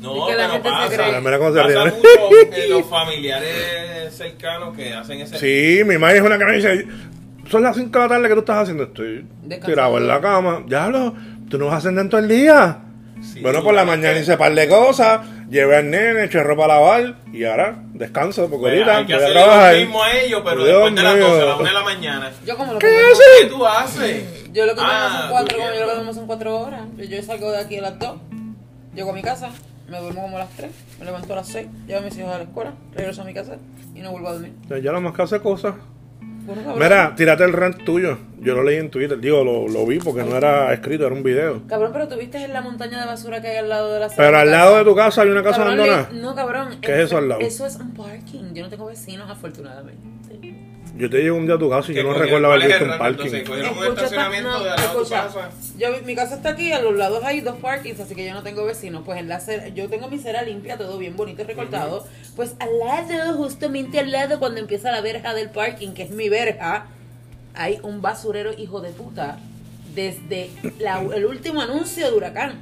[0.00, 1.10] No, Es que la pero gente se pasa.
[1.10, 1.20] cree.
[1.20, 1.92] Mira cómo se Pasa ríe.
[1.92, 5.38] mucho en los familiares cercanos que hacen ese.
[5.38, 6.86] Sí, mi madre es una que me dice,
[7.50, 8.84] son las 5 de la tarde que tú estás haciendo.
[8.84, 9.66] Estoy Descansando.
[9.66, 10.62] tirado en la cama.
[10.68, 11.14] Ya lo,
[11.50, 12.78] tú no vas a hacer dentro del día.
[13.20, 16.68] Sí, bueno, por la mañana hice par de cosas, llevé al nene, eché ropa a
[16.68, 19.74] lavar y ahora descanso porque ahorita hay que voy a trabajar.
[19.74, 21.28] lo mismo a ellos, pero Dios después de las mío.
[21.28, 22.32] 12 a las 1 de la mañana.
[22.46, 23.26] Yo como lo ¿Qué haces?
[23.42, 24.52] ¿Qué tú haces?
[24.52, 26.82] Yo lo que Ah, son cuatro, yo lo que son cuatro horas.
[26.96, 28.18] Yo, salgo de aquí a las dos,
[28.94, 29.50] llego a mi casa,
[29.88, 32.32] me duermo como a las tres, me levanto a las seis, llevo a mis hijos
[32.32, 33.56] a la escuela, regreso a mi casa
[33.94, 34.52] y no vuelvo a dormir.
[34.68, 35.74] Ya, ya lo más que hace cosas.
[36.48, 36.78] Bueno, cabrón.
[36.82, 38.16] Mira, tírate el rant tuyo.
[38.40, 41.22] Yo lo leí en Twitter, digo, lo, lo vi porque no era escrito, era un
[41.22, 41.62] video.
[41.68, 44.08] Cabrón, pero tú viste en la montaña de basura que hay al lado de la
[44.08, 46.08] Pero al lado de tu casa hay una casa Cabrón, abandonada.
[46.12, 46.68] le- No, cabrón.
[46.80, 47.40] ¿Qué es eso al lado?
[47.42, 48.54] Eso es un parking.
[48.54, 50.00] Yo no tengo vecinos, afortunadamente.
[50.98, 52.62] Yo te llevo un día a tu casa y yo Que no recuerdo haber ¿cuál
[52.72, 53.30] es visto el un parking.
[55.78, 58.42] Yo, mi casa está aquí, a los lados hay dos parkings, así que yo no
[58.42, 59.02] tengo vecinos.
[59.04, 62.04] Pues en la acera- yo tengo mi cera limpia, todo bien bonito y recortado.
[62.34, 66.28] Pues al lado, justamente al lado, cuando empieza la verja del parking, que es mi
[66.28, 66.86] verja,
[67.54, 69.38] hay un basurero hijo de puta
[69.94, 72.54] desde la- el último anuncio de huracán.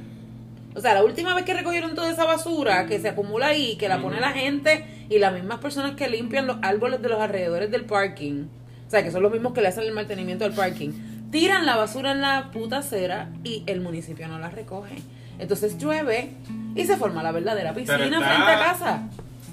[0.75, 3.89] O sea, la última vez que recogieron toda esa basura que se acumula ahí, que
[3.89, 7.71] la pone la gente y las mismas personas que limpian los árboles de los alrededores
[7.71, 8.45] del parking,
[8.87, 10.91] O sea, que son los mismos que le hacen el mantenimiento al parking.
[11.31, 14.95] Tiran la basura en la puta acera y el municipio no la recoge.
[15.39, 16.31] Entonces llueve
[16.75, 19.01] y se forma la verdadera piscina frente a casa.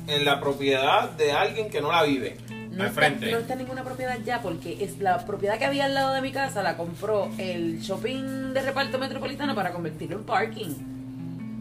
[0.07, 2.37] En la propiedad de alguien que no la vive.
[2.71, 3.31] No al está, frente.
[3.31, 6.21] no está en ninguna propiedad ya porque es la propiedad que había al lado de
[6.21, 10.75] mi casa la compró el shopping de reparto metropolitano para convertirlo en parking.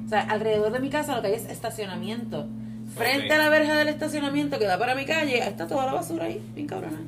[0.06, 2.48] O sea, alrededor de mi casa lo que hay es estacionamiento.
[2.96, 5.94] Frente a la verja del estacionamiento que da para mi calle, ahí está toda la
[5.94, 7.00] basura ahí, bien cabrona.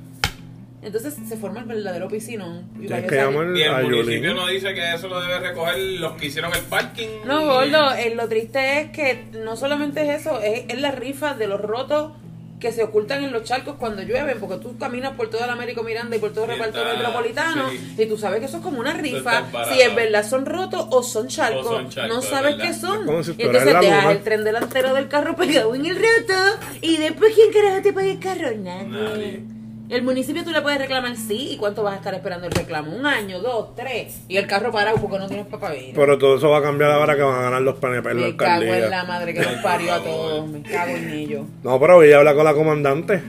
[0.81, 2.63] Entonces se forma el verdadero piscinón.
[2.79, 4.35] Y varios que Y el a municipio Yulín.
[4.35, 7.07] no dice que eso lo debe recoger los que hicieron el parking.
[7.25, 11.33] No, gordo, eh, lo triste es que no solamente es eso, es, es la rifa
[11.33, 12.11] de los rotos
[12.59, 15.83] que se ocultan en los charcos cuando llueven, porque tú caminas por toda la Américo
[15.83, 17.95] Miranda y por todo el Y reparto está- metropolitano sí.
[17.97, 21.03] y tú sabes que eso es como una rifa, si es verdad son rotos o
[21.03, 23.23] son charcos, O son charcos, no es sabes qué son.
[23.25, 26.33] Si y entonces dejas el tren delantero del carro pegado en el roto
[26.81, 28.51] y después ¿quién carajo te paga el carro?
[28.57, 28.87] Nadie.
[28.87, 29.43] Nadie.
[29.87, 32.95] El municipio tú le puedes reclamar sí, ¿y cuánto vas a estar esperando el reclamo?
[32.95, 34.21] ¿Un año, dos, tres?
[34.27, 37.15] Y el carro parado porque no tienes papá Pero todo eso va a cambiar ahora
[37.15, 39.61] que van a ganar los PNP en la me cago en la madre que nos
[39.61, 40.47] parió a todos.
[40.47, 41.45] Me cago en ellos.
[41.63, 43.21] No, pero voy a hablar con la comandante.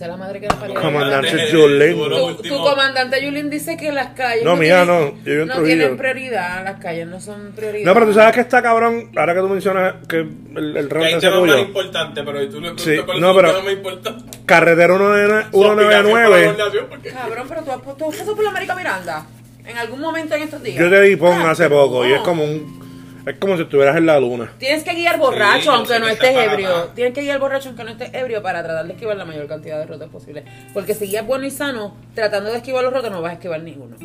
[0.00, 0.80] Es la madre que nos parió.
[0.80, 5.22] Comandante Eh, lo Tu, comandante Yulín dice que las calles No, mía, tienen, no, yo
[5.24, 5.76] vivo en no Trujillo.
[5.76, 7.84] tienen prioridad, las calles no son prioridad.
[7.84, 11.12] No, pero tú sabes que está cabrón, ahora que tú mencionas que el, el temas
[11.12, 11.58] más tuyo.
[11.58, 14.36] importantes, pero tú le Sí, no, pero- los temas más importantes.
[14.46, 16.46] Carretera 199 Su aplicación para la 199.
[16.46, 19.26] gobernación, porque- Cabrón, pero tú has puesto pasado por la América Miranda.
[19.66, 20.78] En algún momento en estos días.
[20.78, 22.80] Yo te di pon Ah, hace poco y es como un.
[23.26, 24.50] Es como si estuvieras en la luna.
[24.58, 26.68] Tienes que guiar borracho Sí, aunque no estés ebrio.
[26.68, 26.94] nada.
[26.94, 29.78] Tienes que guiar borracho aunque no estés ebrio para tratar de esquivar la mayor cantidad
[29.78, 30.44] de rotos posible.
[30.72, 33.62] Porque si guías bueno y sano, tratando de esquivar los rotos, no vas a esquivar
[33.62, 33.96] ninguno.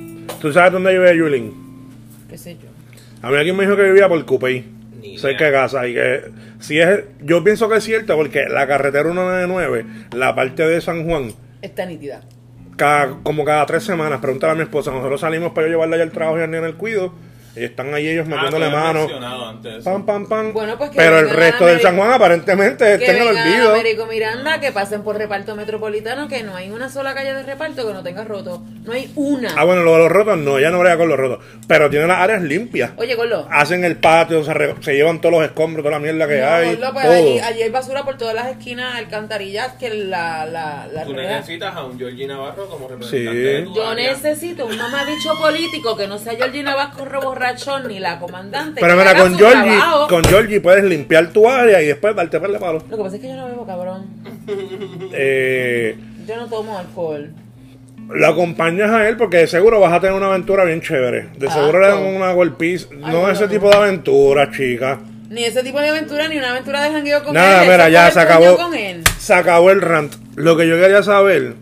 [0.42, 1.54] ¿Tú sabes dónde vive Yulín?
[2.30, 2.68] ¿Qué sé yo?
[3.22, 4.66] A mí alguien me dijo que vivía por Cupey.
[5.00, 5.88] Ni Cerca de casa.
[5.88, 6.22] Y que
[6.60, 7.06] si es.
[7.22, 11.86] Yo pienso que es cierto porque la carretera 199, la parte de San Juan, Está
[11.86, 12.22] nítida.
[12.76, 14.92] cada, como cada tres semanas, pregúntale a mi esposa.
[14.92, 17.14] Nosotros salimos para yo llevarle allá al trabajo y al niño en el cuido.
[17.56, 19.48] Y están ahí ellos Ah, metiéndole habías mano.
[19.50, 19.84] antes.
[19.84, 20.54] Pam, pam, pam.
[20.54, 21.80] Bueno, pues que Pero el resto del.
[21.82, 23.74] San Juan aparentemente está en el olvido.
[23.74, 27.88] Américo Miranda, que pasen por reparto metropolitano, que no hay una sola calle de reparto
[27.88, 28.62] que no tenga roto.
[28.84, 29.54] No hay una.
[29.58, 31.44] Ah, bueno, lo de los rotos no, ya no brega con los rotos.
[31.68, 32.92] Pero tiene las áreas limpias.
[32.98, 33.48] Oye, Gordo.
[33.52, 36.48] Hacen el patio, se, re- se llevan todos los escombros, toda la mierda que no,
[36.50, 36.76] hay.
[36.76, 37.14] Gordo, pues todo.
[37.16, 41.38] allí, allí hay basura por todas las esquinas, alcantarillas, que la, la, la Tú rueda-
[41.38, 43.44] necesitas a un Georgie Navarro como representante Sí.
[43.44, 44.12] de tu Yo área.
[44.12, 47.06] necesito un mamabicho político que no sea Georgina Vasco
[47.46, 48.82] borrachón ni la comandante.
[48.82, 49.80] Pero mira, con Georgie,
[50.10, 52.84] con Georgie puedes limpiar tu área y después darte perle palo.
[52.90, 54.06] Lo que pasa es que yo no bebo, cabrón.
[55.14, 55.96] Eh,
[56.28, 57.32] Yo no tomo alcohol.
[58.10, 61.30] lo acompañas a él porque de seguro vas a tener una aventura bien chévere.
[61.38, 62.88] De Ah, seguro le dan una golpiza.
[62.92, 63.50] Ay, No no, ese no.
[63.50, 65.00] tipo de aventura, chica.
[65.30, 67.70] Ni ese tipo de aventura, ni una aventura de jangueo con Nada, él.
[67.72, 68.58] mira, Eso ya se el acabó.
[69.18, 70.14] Se acabó el rant.
[70.36, 71.56] Lo que yo quería saber.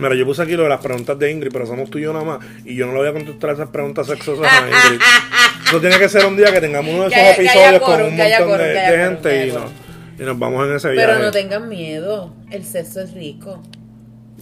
[0.00, 2.12] Mira, yo puse aquí lo de las preguntas de Ingrid, pero somos tú y yo
[2.12, 2.38] nada más.
[2.64, 5.00] Y yo no le voy a contestar esas preguntas sexosas a Ingrid.
[5.68, 8.58] Eso tiene que ser un día que tengamos uno de esos episodios con un montón
[8.58, 11.06] de, gente y, nos vamos en ese viaje.
[11.06, 12.32] Pero no tengan miedo.
[12.50, 13.62] El sexo es rico.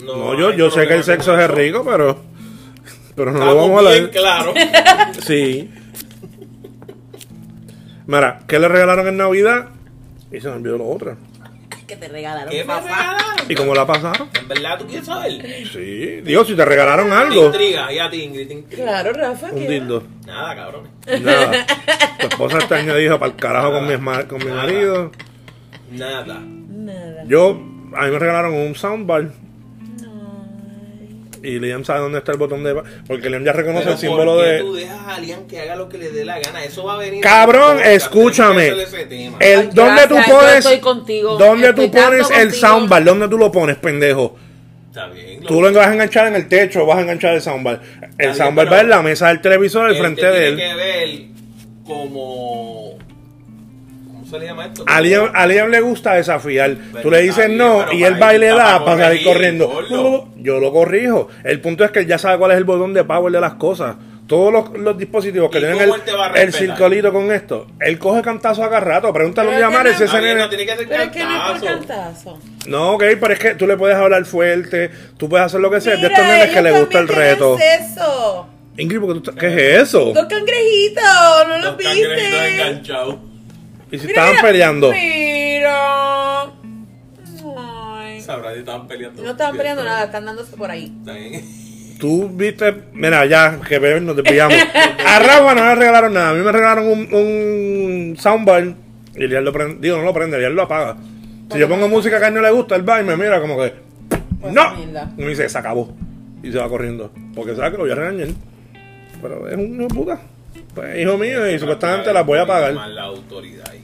[0.05, 2.23] No, yo, yo sé que el sexo es rico, pero.
[3.17, 4.11] Pero no lo vamos a hablar.
[4.11, 4.55] claro.
[5.27, 5.71] Sí.
[8.07, 9.71] Mira, ¿qué le regalaron en Navidad?
[10.31, 11.17] Y se me olvidó lo otro.
[11.87, 12.51] Que te regalaron.
[12.51, 13.23] ¿Qué regalaron?
[13.49, 14.29] ¿Y cómo la pasaron?
[14.39, 15.41] ¿En verdad tú quieres saber?
[15.73, 16.21] Sí.
[16.23, 17.47] Dios, si te regalaron Te algo.
[17.47, 18.85] intriga, y a ti, Ingrid, te intriga.
[18.85, 19.47] Claro, Rafa.
[19.53, 19.69] Un ¿qué?
[19.71, 20.03] dildo.
[20.27, 20.89] Nada, cabrón.
[21.23, 21.67] Nada.
[22.19, 23.95] Tu esposa este año dijo para el carajo con mi,
[24.27, 24.63] con mi Nada.
[24.63, 25.13] marido.
[25.93, 26.41] Nada.
[26.41, 27.25] Nada.
[27.27, 27.51] Yo,
[27.95, 29.31] a mí me regalaron un soundbar.
[31.47, 32.83] Y Liam sabe dónde está el botón de...
[33.07, 34.59] Porque Liam ya reconoce Pero el símbolo ¿por qué de...
[34.59, 36.65] tú dejas a Liam que haga lo que le dé la gana?
[36.65, 37.23] Eso va a venir.
[37.23, 38.73] Cabrón, escúchame.
[39.39, 40.57] El, ¿Dónde tú yo pones...
[40.57, 42.53] estoy contigo, ¿Dónde estoy tú pones el contigo.
[42.53, 43.05] soundbar?
[43.05, 44.37] ¿Dónde tú lo pones, pendejo?
[44.89, 45.45] Está bien.
[45.45, 47.81] Tú lo vas a enganchar en el techo o vas a enganchar el soundbar.
[48.03, 50.57] El bien, soundbar va en la mesa del televisor al frente te de él.
[50.57, 51.21] Tiene que ver
[51.85, 52.99] como.
[54.27, 54.85] ¿Cómo se le llama esto?
[54.87, 56.75] A Liam, a Liam le gusta desafiar.
[56.93, 59.69] Pero Tú le dices bien, no y él va y le da para salir corriendo.
[59.69, 60.29] gordo.
[60.37, 61.29] Yo lo corrijo.
[61.45, 63.55] El punto es que él ya sabe cuál es el botón de power de las
[63.55, 63.97] cosas.
[64.27, 65.93] Todos los, los dispositivos que ¿Y tienen el,
[66.35, 69.13] el circulito con esto, él coge cantazo a cada rato.
[69.13, 71.61] Pregúntale a es llamar ese nene- no tiene que hacer Pero es que no es
[71.61, 72.39] por cantazo.
[72.67, 75.81] No, ok, pero es que tú le puedes hablar fuerte, tú puedes hacer lo que
[75.81, 75.95] sea.
[75.95, 77.57] Es de Mira, estos nenes que le gusta el reto.
[77.57, 78.49] tienen eso.
[78.79, 79.47] Ingrid, ¿por qué, tú ¿qué
[79.77, 80.07] es eso?
[80.13, 81.05] Dos cangrejitos,
[81.49, 82.55] ¿no los cangrejitos viste?
[82.55, 83.17] enganchados.
[83.91, 84.91] Y si estaban peleando.
[84.93, 86.43] Mira.
[87.59, 88.21] Ay.
[88.21, 89.23] Sabrá si estaban peleando.
[89.23, 90.93] No estaban peleando nada, están dándose por ahí.
[92.01, 94.59] Tú viste, mira, ya, que nos desviamos.
[95.07, 96.31] A Rafa no le regalaron nada.
[96.31, 98.75] A mí me regalaron un, un soundbar
[99.17, 100.97] y él lo prende, digo, no lo prende, él lo apaga.
[101.51, 103.41] Si yo pongo música que a él no le gusta, él va y me mira
[103.41, 103.73] como que.
[104.41, 104.75] Pues ¡No!
[104.77, 105.11] mierda.
[105.17, 105.95] Y me dice, se acabó.
[106.43, 107.11] Y se va corriendo.
[107.35, 108.29] Porque sabe que lo voy a regañar.
[109.23, 110.21] Pero es un hijo de puta.
[110.77, 112.73] Pues hijo mío, y supuestamente las voy a pagar.
[112.73, 113.83] La autoridad ahí.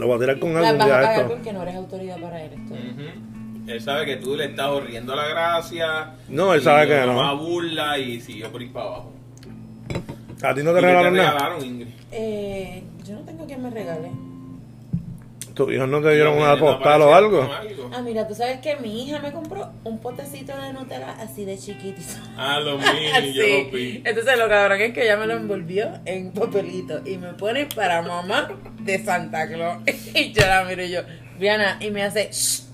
[0.00, 1.28] Lo voy a tirar con Las algo vas a pagar esto.
[1.34, 2.50] porque no eres autoridad para él.
[2.54, 2.74] Esto.
[2.74, 3.70] Ujú.
[3.70, 6.10] Él sabe que tú le estás horriendo la gracia.
[6.28, 7.16] No, él sabe que no.
[7.16, 9.12] va a burla y siguió por ir para abajo.
[10.42, 11.30] A ti no te ¿Y qué regalaron nada.
[11.32, 11.88] regalaron, Ingrid?
[12.12, 14.10] Eh, yo no tengo quien me regale.
[15.56, 17.48] ¿Tus hijos no te dieron una postal o algo?
[17.92, 21.56] Ah, mira, tú sabes que mi hija me compró un potecito de Nutella así de
[21.56, 22.12] chiquitito.
[22.36, 22.86] Ah, lo mío,
[23.32, 24.02] yo lo vi.
[24.04, 28.02] Entonces lo cabrón es que ella me lo envolvió en papelito y me pone para
[28.02, 28.50] mamá
[28.80, 29.78] de Santa Claus.
[30.14, 31.00] Y yo la miro y yo,
[31.38, 32.64] Briana, y me hace, "Shh,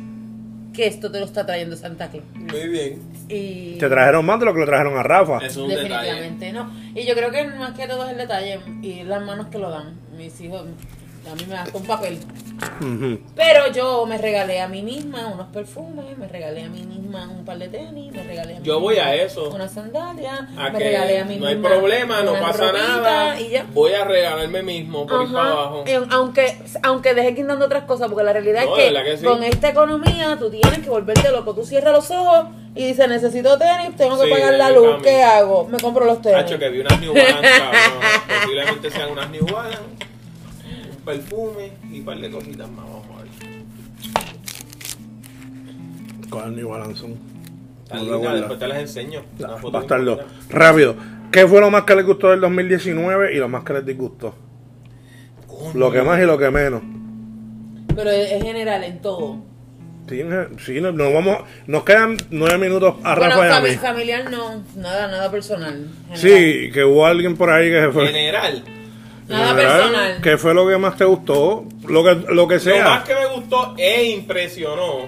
[0.75, 2.25] que esto te lo está trayendo Santa Claus.
[2.35, 3.01] Muy bien.
[3.29, 5.39] Y Te trajeron más de lo que le trajeron a Rafa.
[5.39, 5.89] Es un detalle.
[5.89, 6.69] definitivamente no.
[6.97, 9.71] Y yo creo que más que todo es el detalle y las manos que lo
[9.71, 9.95] dan.
[10.17, 10.65] Mis hijos,
[11.31, 12.19] a mí me dan con papel.
[13.35, 17.45] Pero yo me regalé a mí misma unos perfumes, me regalé a mí misma un
[17.45, 19.51] par de tenis, me regalé a mí Yo voy a eso.
[19.51, 23.41] Una sandalia, A me que regalé a mí no hay misma problema, no pasa nada.
[23.41, 23.67] Y ya.
[23.73, 25.35] Voy a regalarme mismo por ir Ajá.
[25.35, 25.85] para abajo.
[26.11, 29.25] Aunque, aunque deje quitando otras cosas, porque la realidad No, es que, verdad que sí.
[29.25, 31.55] con esta economía tú tienes que volverte loco.
[31.55, 35.03] Tú cierras los ojos y dices, necesito tenis, tengo que Sí, pagar la luz.
[35.03, 35.67] ¿Qué hago?
[35.69, 36.39] Me compro los tenis.
[36.39, 38.01] Hacho, que vi unas New Balance, cabrón.
[38.41, 40.12] Posiblemente sean unas New Balance, un
[41.05, 42.85] perfume y un par de cositas más.
[42.87, 43.29] Vamos a ver.
[46.31, 48.35] Con No lindas, acuerdas.
[48.41, 49.23] después te las enseño.
[49.71, 50.21] Bastardo.
[50.49, 50.97] Rápido.
[51.31, 54.35] ¿Qué fue lo más que les gustó del 2019 y lo más que les disgustó?
[55.47, 55.73] Coño.
[55.75, 56.83] Lo que más y lo que menos.
[57.95, 59.37] Pero es general en todo.
[60.09, 60.21] Sí,
[60.59, 63.77] sí, nos, vamos, nos quedan nueve minutos a Bueno, Rafa y a mí.
[63.77, 65.89] familiar no, nada, nada personal.
[66.11, 66.19] general.
[66.19, 68.07] Sí, que hubo alguien por ahí que se fue.
[68.09, 68.65] General.
[69.29, 70.21] Nada personal.
[70.23, 71.65] ¿Qué fue lo que más te gustó?
[71.87, 72.85] Lo que, lo que Lo sea.
[72.85, 75.07] más que me gustó e impresionó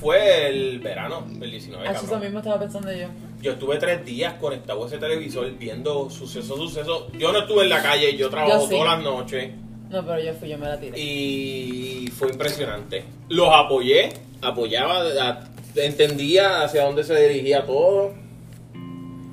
[0.00, 1.86] fue el verano del 19.
[1.88, 2.20] Ah, eso cabrón.
[2.22, 3.06] mismo estaba pensando yo.
[3.40, 7.04] Yo estuve tres días conectado a ese televisor viendo sucesos, sucesos.
[7.18, 8.74] Yo no estuve en la calle, yo trabajo Yo sí.
[8.76, 9.50] todas las noches.
[9.90, 10.98] No, pero yo fui, yo me la tiré.
[10.98, 13.04] y fue impresionante.
[13.28, 14.08] Los apoyé,
[14.42, 15.44] apoyaba, a-
[15.76, 18.12] entendía hacia dónde se dirigía todo,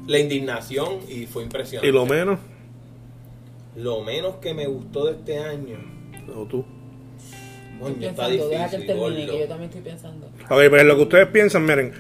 [0.07, 1.87] la indignación y fue impresionante.
[1.87, 2.37] Y lo menos,
[3.75, 5.77] Lo menos que me gustó de este año,
[6.35, 6.65] o tú.
[7.79, 10.27] Estoy está pensando, deja que él difícil, termine, que yo también estoy pensando.
[10.27, 11.93] Ok, pues lo que ustedes piensan, miren.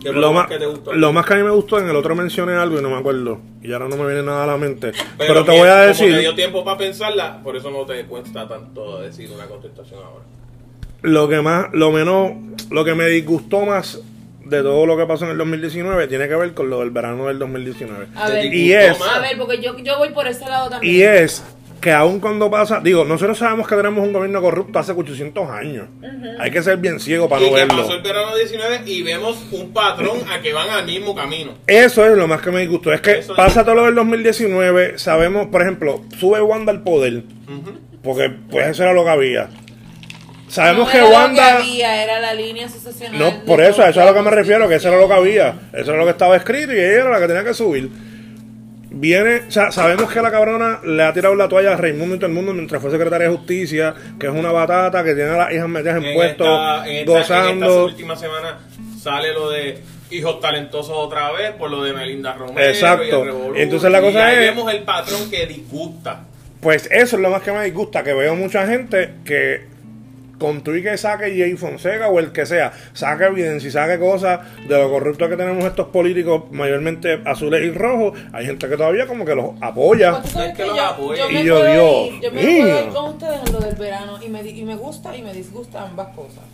[0.00, 0.92] ¿Qué fue Lo más, que te gustó?
[0.92, 2.96] lo más que a mí me gustó, en el otro mencioné algo y no me
[2.96, 3.40] acuerdo.
[3.62, 4.92] Y ahora no me viene nada a la mente.
[5.16, 8.04] Pero, te voy a Como te decir, dio tiempo para pensarla, por eso no te
[8.04, 10.24] cuesta tanto decir una contestación ahora.
[11.02, 12.32] lo que más, lo menos,
[12.70, 14.00] lo que me disgustó más
[14.46, 17.26] de todo lo que pasó en el 2019 tiene que ver con lo del verano
[17.26, 18.06] del 2019.
[18.14, 20.70] A Te ver, disgustó Y es- a ver, porque yo, yo voy por ese lado
[20.70, 20.94] también.
[20.94, 21.42] Y es
[21.80, 25.86] que aun cuando pasa, digo, nosotros sabemos que tenemos un gobierno corrupto hace 800 años.
[26.38, 27.82] Hay que ser bien ciego para y no que verlo.
[27.82, 31.52] pasó el verano 19 y vemos un patrón a que van al mismo camino.
[31.66, 32.90] Eso es lo más que me disgustó.
[32.92, 33.36] Es que Eso es.
[33.36, 34.98] pasa todo lo del 2019.
[34.98, 37.24] Sabemos, por ejemplo, sube Wanda al poder.
[38.02, 39.48] Porque pues eso era lo que había.
[40.54, 41.56] Sabemos No que era lo Wanda.
[41.58, 43.18] había, era la línea sucesional.
[43.18, 45.08] No, por eso, a eso es a lo que me refiero, que eso era lo
[45.08, 45.54] que había.
[45.72, 47.90] Eso era lo que estaba escrito y ella era la que tenía que subir.
[48.96, 52.18] Viene, o sea, sabemos que la cabrona le ha tirado la toalla a Raimundo y
[52.18, 55.36] todo el mundo mientras fue secretaria de justicia, que es una batata, que tiene a
[55.36, 57.84] las hijas metidas en, puestos, esta, en, esta, gozando.
[57.86, 58.60] última semana
[59.02, 59.80] sale lo de
[60.12, 62.68] hijos talentosos otra vez por lo de Melinda Romero.
[62.68, 63.22] Exacto.
[63.22, 63.54] Y revolú.
[63.56, 66.20] Entonces la Y cosa ahí es- vemos el patrón que disgusta.
[66.60, 69.73] Pues eso es lo más que me disgusta, que veo mucha gente que
[70.38, 73.98] con tu y que saque Jay Fonseca o el que sea, saque evidencia y saque
[73.98, 78.76] cosas de lo corrupto que tenemos estos políticos, mayormente azules y rojos, hay gente que
[78.76, 80.20] todavía como que los apoya.
[80.20, 81.22] Pues Es que que los yo, apoya.
[81.22, 84.18] yo me Y yo, ir, yo me puedo ir con ustedes en lo del verano
[84.22, 86.44] y me, di- y me gusta y me disgusta ambas cosas.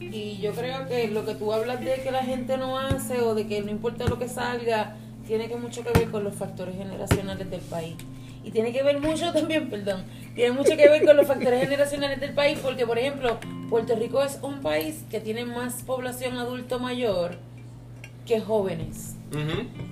[0.00, 3.34] Y yo creo que lo que tú hablas de que la gente no hace o
[3.34, 4.96] de que no importa lo que salga,
[5.26, 7.94] tiene que mucho que ver con los factores generacionales del país.
[8.44, 12.20] Y tiene que ver mucho también, perdón, tiene mucho que ver con los factores generacionales
[12.20, 13.38] del país porque, por ejemplo,
[13.70, 17.38] Puerto Rico es un país que tiene más población adulto mayor
[18.26, 19.16] que jóvenes.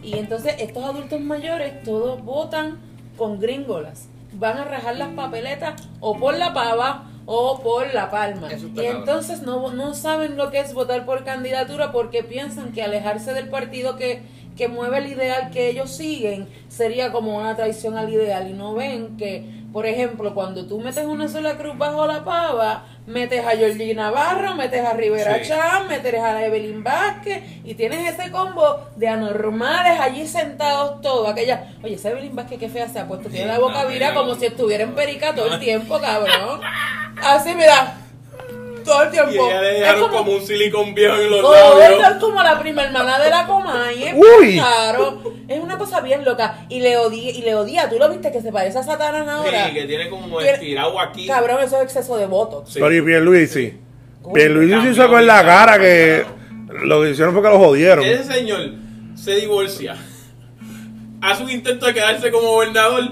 [0.03, 2.79] Y entonces estos adultos mayores todos votan
[3.17, 4.09] con gringolas.
[4.35, 8.49] Van a rajar las papeletas o por la pava o por la palma.
[8.53, 13.35] Y entonces no, no saben lo que es votar por candidatura porque piensan que alejarse
[13.35, 14.23] del partido que,
[14.57, 18.49] que mueve el ideal que ellos siguen sería como una traición al ideal.
[18.49, 22.87] Y no ven que, por ejemplo, cuando tú metes una sola cruz bajo la pava,
[23.07, 25.49] metes a Georgie Navarro, metes a Rivera Sí.
[25.49, 31.29] Chan, metes a Evelyn Vázquez y tienes ese combo de anormales allí sentados todos.
[31.29, 34.35] Aquella, oye, esa Evelyn Vázquez qué fea se ha puesto, tiene la boca vira como
[34.35, 36.61] si estuviera en perica todo el tiempo, cabrón.
[37.23, 37.99] Así me da.
[38.85, 39.47] Todo el Y tiempo.
[39.49, 42.21] ella le Es dejaron como- como un silicón viejo en los Oh, eso es labios.
[42.23, 44.55] como la prima hermana de la Comay, es Uy.
[44.55, 45.23] claro.
[45.49, 46.67] Es una cosa bien loca.
[46.69, 49.67] Y le odia, y le odia, tú lo viste que se parece a Satanás ahora.
[49.69, 51.27] Sí, que tiene como Tiene- estirado aquí.
[51.27, 52.69] Cabrón, eso es exceso de votos.
[52.73, 52.79] Sí.
[52.81, 53.75] Pero y Pierluisi.
[54.33, 56.25] Pierluisi cambió hizo con la cara, cara que
[56.85, 58.05] lo que hicieron fue que lo jodieron.
[58.05, 58.61] Ese señor
[59.15, 59.97] se divorcia,
[61.21, 63.03] hace un intento de quedarse como gobernador,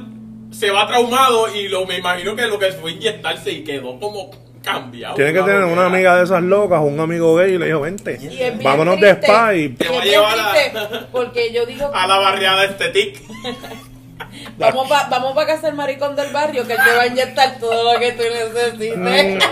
[0.50, 4.30] se va traumado y lo me imagino que lo que fue inyectarse y quedó como
[4.62, 5.14] cambiado.
[5.14, 8.18] Tiene que tener una amiga de esas locas, un amigo gay y le dijo, vente,
[8.20, 11.52] Y es bien vámonos de spa y Te Y va es a llevar a- Porque
[11.52, 13.20] yo digo, a la barriada estetic.
[14.58, 17.92] vamos para vamos pa casa del maricón del barrio, que te va a inyectar todo
[17.94, 18.98] lo que tú necesites.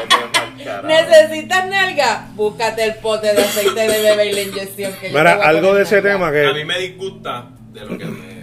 [0.84, 2.26] ¿Necesitas nalga?
[2.34, 4.92] Búscate el pote de aceite de bebé y la inyección.
[5.00, 6.10] Que yo Mira, voy a algo de ese nalga.
[6.12, 8.38] tema A mí que me disgusta de lo que me...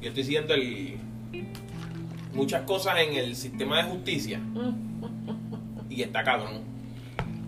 [0.00, 0.96] Yo estoy siguiendo el...
[2.32, 4.40] muchas cosas en el sistema de justicia
[5.98, 6.62] y está cabrón.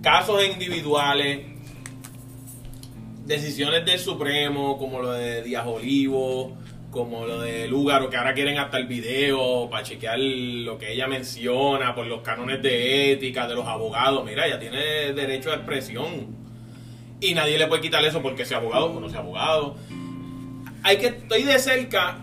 [0.03, 1.47] Casos individuales,
[3.25, 6.57] decisiones del Supremo, como lo de Díaz Olivo,
[6.91, 11.07] como lo de Lúgaro, que ahora quieren hasta el video para chequear lo que ella
[11.07, 14.25] menciona por los cánones de ética de los abogados.
[14.25, 16.37] Mira, ella tiene derecho a expresión
[17.21, 19.77] y nadie le puede quitar eso porque sea abogado o no sea abogado.
[20.83, 22.19] Hay que estoy de cerca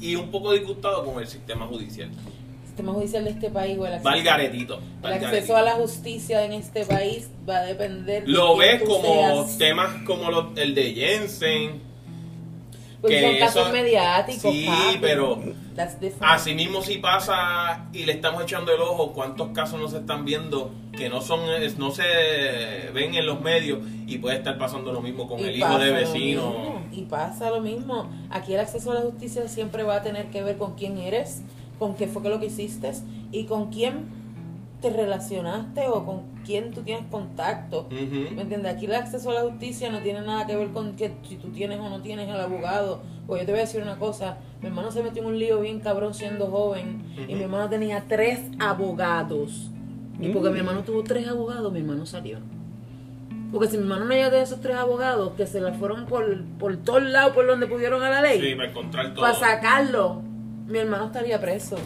[0.00, 2.10] y un poco disgustado con el sistema judicial.
[2.76, 4.80] El sistema judicial de este país o el acceso, Valgaretito.
[5.02, 9.00] el acceso a la justicia en este país va a depender de Lo ves como
[9.46, 9.56] seas.
[9.56, 11.80] temas como lo- el de Jensen.
[13.00, 14.52] Porque que son casos eso- mediáticos.
[14.52, 14.98] sí, papi.
[15.00, 15.42] pero.
[16.20, 20.26] Así mismo si pasa y le estamos echando el ojo, cuántos casos no se están
[20.26, 21.40] viendo que no son
[21.78, 22.02] no se
[22.92, 25.92] ven en los medios y puede estar pasando lo mismo con Y el hijo de
[25.92, 26.48] vecino.
[26.50, 28.10] mismo, Y pasa lo mismo.
[28.30, 31.42] Aquí el acceso a la justicia siempre va a tener que ver con quién eres,
[31.78, 32.90] con qué fue que lo que hiciste
[33.32, 34.04] y con quién
[34.80, 37.86] te relacionaste o con quién tú tienes contacto.
[37.90, 38.74] ¿Me entiendes?
[38.74, 41.48] Aquí el acceso a la justicia no tiene nada que ver con que si tú
[41.48, 43.00] tienes o no tienes al abogado.
[43.26, 45.60] Porque yo te voy a decir una cosa, mi hermano se metió en un lío
[45.60, 49.70] bien cabrón siendo joven y mi hermano tenía tres abogados.
[50.20, 52.38] Y porque mi hermano tuvo tres abogados, mi hermano salió.
[53.52, 56.44] Porque si mi hermano no llega de esos tres abogados que se la fueron por,
[56.58, 59.20] por todos lados, por donde pudieron a la ley, Sí, para encontrar todo.
[59.22, 60.22] para sacarlo,
[60.66, 61.76] mi hermano estaría preso.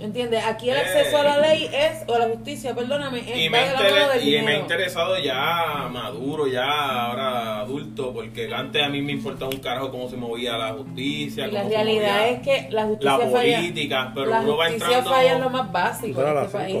[0.00, 0.44] ¿Entiendes?
[0.46, 0.80] Aquí el Eh.
[0.80, 3.72] acceso a la ley es, o a la justicia, perdóname, es Y me, va de
[3.74, 8.80] la inter- mano del y me ha interesado ya maduro, ya ahora adulto, porque antes
[8.80, 11.48] a mí me importaba un carajo cómo se movía la justicia.
[11.48, 13.56] Y la realidad movía es que la justicia la falla.
[13.58, 15.10] política, pero la uno va justicia entrando.
[15.10, 16.76] falla en lo más básico en este las país.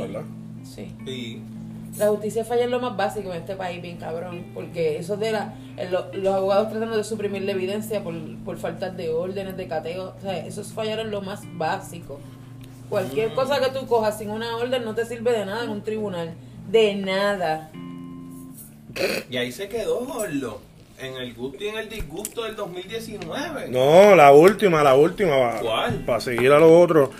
[0.62, 0.94] Sí.
[1.04, 1.42] Sí.
[1.98, 4.46] La justicia falla en lo más básico en este país, bien cabrón.
[4.54, 5.54] Porque eso de la,
[5.90, 10.14] lo- los abogados tratando de suprimir la evidencia por, por falta de órdenes, de cateo.
[10.16, 12.20] O sea, eso es fallar en lo más básico.
[12.88, 15.82] Cualquier cosa que tú cojas sin una orden no te sirve de nada en un
[15.82, 16.32] tribunal.
[16.70, 17.70] De nada.
[19.30, 20.60] Y ahí se quedó, gordo.
[21.00, 23.68] En el gusto y en el disgusto del 2019.
[23.68, 25.58] No, la última, la última.
[25.60, 25.94] ¿Cuál?
[26.04, 27.10] Para seguir a los otros.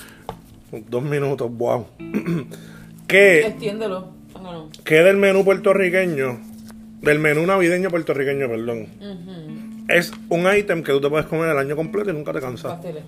[0.89, 1.87] Dos minutos, wow.
[3.07, 4.09] ¿Qué, Extiéndelo.
[4.49, 4.71] Ah, no.
[4.85, 6.41] ¿Qué del menú puertorriqueño?
[7.03, 8.87] Del menú navideño puertorriqueño, perdón.
[9.89, 12.73] Es un ítem que tú te puedes comer el año completo y nunca te cansas.
[12.73, 13.05] Pasteles.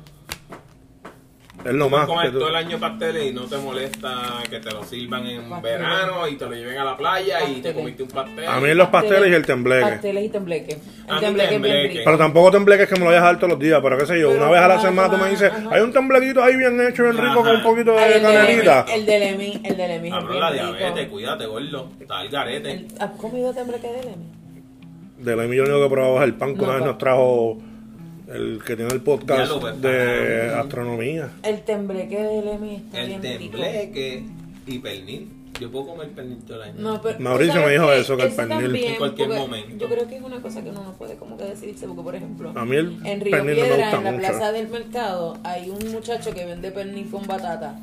[1.65, 2.07] Es lo más.
[2.07, 5.27] comer que tú- todo el año pasteles y no te molesta que te lo sirvan
[5.27, 5.79] en Pasteles.
[5.79, 8.47] verano y te lo lleven a la playa y te comiste un pastel.
[8.49, 9.83] A mí los pasteles y el tembleque.
[9.91, 10.73] Pasteles y tembleque.
[11.07, 11.89] A El mí tembleque es bien tembleque.
[11.89, 12.03] rico.
[12.07, 14.19] Pero tampoco tembleques que me lo vayas a dar todos los días, pero qué sé
[14.21, 15.69] yo, Pero una vez a la ajá, semana tú me dices, ajá.
[15.73, 18.25] hay un temblequito ahí bien hecho, bien rico, con un poquito de el.
[18.25, 20.77] Emi, el del Emi, el es Habla bien la rico.
[20.79, 21.89] diabetes, cuídate, gordo.
[22.01, 22.87] Está el garete.
[22.99, 24.25] ¿Has comido tembleque del Emi?
[25.19, 27.59] De lo yo único que probaba es el pan que No, una vez nos trajo
[28.31, 31.31] el que tiene el podcast ves, de astronomía.
[31.43, 33.39] El tembleque del Emi está El bien rico.
[33.59, 34.25] tembleque
[34.67, 35.29] y pernil.
[35.61, 36.75] Yo puedo comer pernil todo el año.
[36.79, 39.77] No, pero, Mauricio ¿tú sabes me dijo eso, que el pernil- también, En cualquier momento.
[39.77, 42.15] Yo creo que es una cosa que uno no puede como que decidirse, porque por
[42.15, 44.27] ejemplo, A mí el en Río pernil no me Piedra, gusta en la mucho.
[44.29, 47.79] plaza del mercado, hay un muchacho que vende pernil con batata.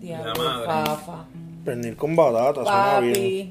[0.00, 0.66] Diablo, La madre.
[0.66, 1.24] fafa.
[1.64, 3.50] Pernil con batata, suena bien.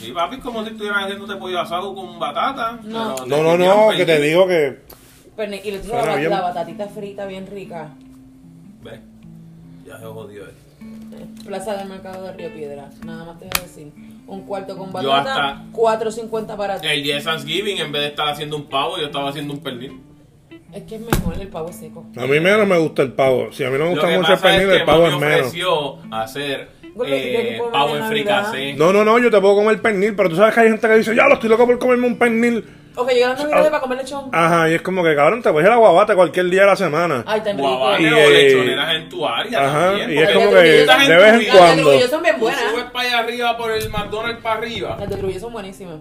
[0.00, 2.80] Sí, papi, es como si estuvieran haciéndote pollo asado con batata.
[2.82, 3.14] No.
[3.26, 4.78] No, no, no, que te digo que
[5.40, 6.30] Pernil, y le Suena la, bien.
[6.30, 7.88] la batatita frita bien rica.
[8.82, 9.00] Ve,
[9.86, 11.44] ya se jodió esto.
[11.46, 12.90] Plaza del mercado de Río Piedra.
[13.04, 13.92] Nada más te voy a decir.
[14.26, 16.86] Un cuarto con Yo batata, hasta- 4.50 para ti.
[16.86, 19.60] El día de Thanksgiving, en vez de estar haciendo un pavo, yo estaba haciendo un
[19.60, 20.00] pernil.
[20.72, 22.04] Es que es mejor el pavo seco.
[22.16, 23.50] a mí menos me gusta el pavo.
[23.50, 24.84] Si a mí no me Lo gusta que mucho el pasa es pernil, que el
[24.86, 25.40] pavo mami es menos.
[25.40, 28.10] ofreció hacer Gordo, ¿qué eh, de pavo en Navidad?
[28.50, 28.72] fricasé.
[28.74, 30.94] No, no, no, yo te puedo comer pernil, pero tú sabes que hay gente que
[30.98, 32.64] dice, ya lo estoy loco por comerme un pernil.
[32.96, 34.28] Ok, yo las navidades para comer lechón.
[34.32, 36.66] Ajá, y es como que cabrón, te puedes ir a la guabata cualquier día de
[36.66, 37.22] la semana.
[37.26, 37.68] Ay, tan rico.
[37.78, 40.10] Guabate Y, o lechoneras en tu área Ajá, también.
[40.10, 41.82] y es porque como que de vez en en Las de cuando.
[41.82, 42.60] Trujillo son bien Tú buenas.
[42.70, 44.96] subes para allá arriba por el McDonald's para arriba.
[44.98, 45.96] Las de Trujillo son buenísimas.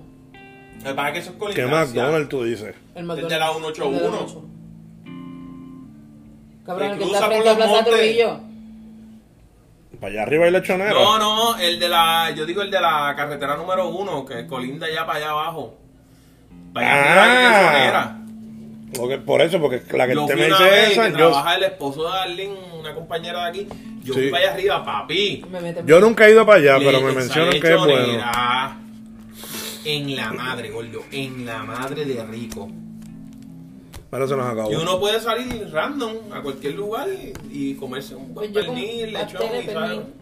[0.83, 2.01] Lo que pasa es que eso es ¿Qué colindancia.
[2.01, 2.75] McDonald's tú dices?
[2.95, 3.29] El McDonald's.
[3.33, 3.97] de la 181.
[3.97, 4.49] El de la 181.
[6.65, 7.93] Cabrón, el que cruza está por frente a los Plaza montes.
[7.93, 8.39] Trujillo.
[9.99, 10.91] Para allá arriba hay lechonera.
[10.93, 14.87] No, no, el de la, yo digo el de la carretera número uno, que colinda
[14.89, 15.75] ya para allá abajo.
[16.75, 18.15] Ah.
[18.95, 21.63] Porque- por eso, porque la que Yo te me dice esa, que yo, trabaja el
[21.63, 23.67] esposo de Arlene, una compañera de aquí.
[24.03, 24.21] Yo Sí.
[24.21, 25.45] fui para allá arriba, papi.
[25.51, 28.23] Me yo nunca he ido para allá, Le- pero me mencionan que es bueno.
[29.85, 31.03] En la madre, gordo.
[31.11, 32.69] En la madre de rico.
[34.09, 34.71] Pero se nos acabó.
[34.71, 39.13] Y uno puede salir random a cualquier lugar y, y comerse un buen Pues pernil,
[39.13, 39.41] lechón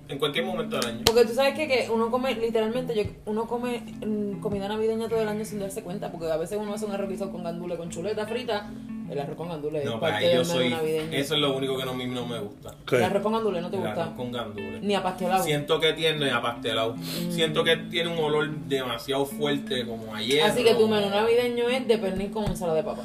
[0.08, 1.02] y en cualquier momento del año.
[1.06, 5.22] Porque tú sabes que, que uno come, literalmente, yo, uno come mm, comida navideña todo
[5.22, 7.78] el año sin darse cuenta, porque a veces uno hace un arroz guisado con gandule
[7.78, 8.70] con chuleta frita,
[9.10, 10.70] el arroz con gandule es No, parte para ahí yo del soy.
[10.70, 11.12] navideño.
[11.18, 12.76] Eso es lo único que no, no me gusta.
[12.86, 12.98] ¿Qué?
[12.98, 14.04] El arroz con gandule no te El gusta.
[14.04, 14.82] arroz con gandules.
[14.82, 15.44] Ni apastelado.
[15.46, 16.96] Siento que tiene apastelado.
[16.96, 17.32] Mm.
[17.32, 20.44] Siento que tiene un olor demasiado fuerte como ayer.
[20.44, 23.04] Así que tu menú navideño es de pernil con ensalada de papa.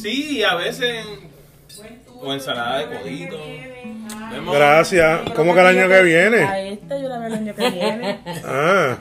[0.00, 1.04] Sí, a veces.
[2.20, 3.36] O ensalada de codito.
[4.52, 5.20] Gracias.
[5.34, 6.72] ¿Cómo que el año que A viene?
[6.72, 8.18] esta yo la veo el año que viene.
[8.44, 8.96] Ah,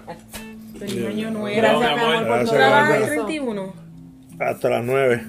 [0.79, 1.55] Feliz año nuevo.
[1.57, 2.45] Gracias, mi amor.
[2.45, 3.25] tu ¿Trabajas el gracias.
[3.27, 3.73] 31?
[4.39, 5.23] hasta las 9.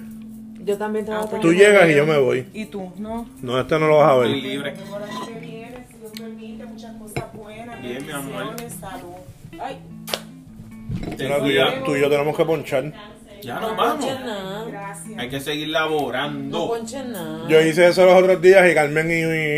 [0.65, 1.29] Yo también trabajo.
[1.29, 2.47] pues Tú llegas y yo me voy.
[2.53, 2.91] ¿Y tú?
[2.97, 3.29] No.
[3.41, 4.43] No, este no lo vas a Estoy ver.
[4.43, 4.71] libre.
[4.71, 7.81] Tengo el año que viene, si Dios permite, muchas cosas buenas.
[7.81, 8.55] Bien, mi amor.
[8.79, 9.61] salud.
[9.61, 9.77] Ay,
[11.85, 12.91] tú y yo tenemos que ponchar.
[13.43, 14.05] Ya No nos vamos.
[14.05, 14.65] ponches nada.
[14.69, 15.19] gracias.
[15.19, 16.67] Hay que seguir No laborando.
[16.67, 17.47] ponches nada.
[17.49, 19.13] Yo hice eso los otros días y Carmen y,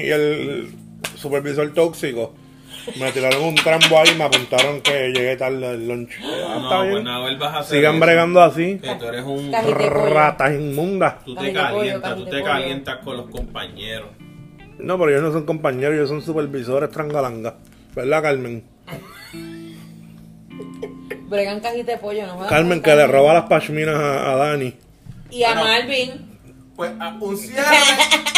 [0.08, 0.76] y el
[1.16, 2.34] supervisor tóxico
[3.00, 6.12] me tiraron un trambo ahí y me apuntaron que llegué tarde del lunch.
[6.22, 8.06] Ah, No, está pues vuelvas a hacer Sigan eso.
[8.06, 8.78] bregando así.
[8.80, 9.52] Que tú eres un.
[9.52, 10.14] Cajita de pollo.
[10.14, 11.24] Ratas inmundas.
[11.26, 12.44] Tú te pollo, calientas, tú te pollo.
[12.44, 14.10] calientas con los compañeros.
[14.78, 17.54] No, pero ellos no son compañeros, ellos son supervisores trangalangas.
[17.96, 18.64] ¿Verdad, Carmen?
[21.28, 24.74] Bregan cajita de pollo, no jodas Carmen que le roba las pashminas a, a Dani.
[25.32, 25.64] Y a Bueno.
[25.64, 26.40] Malvin.
[26.76, 27.64] Pues a un cierre.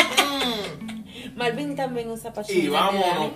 [1.35, 2.63] Malvin también usa pachina.
[2.63, 3.31] y vámonos.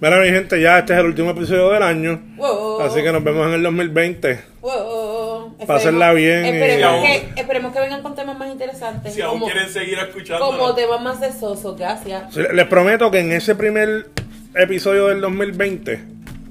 [0.00, 2.20] Mira, mi gente, ya este es el último episodio del año.
[2.36, 2.80] Wow.
[2.80, 4.40] Así que nos vemos en el 2020.
[4.60, 5.56] Wow.
[5.66, 9.14] Pásenla Esperemos- bien, Esperemos, que, esperemos que vengan con temas más interesantes.
[9.14, 10.44] Si aún como, quieren seguir escuchando.
[10.44, 11.78] como temas más sesosos.
[11.78, 12.34] Gracias.
[12.34, 14.08] Sí, Les prometo que en ese primer
[14.54, 16.00] episodio del 2020,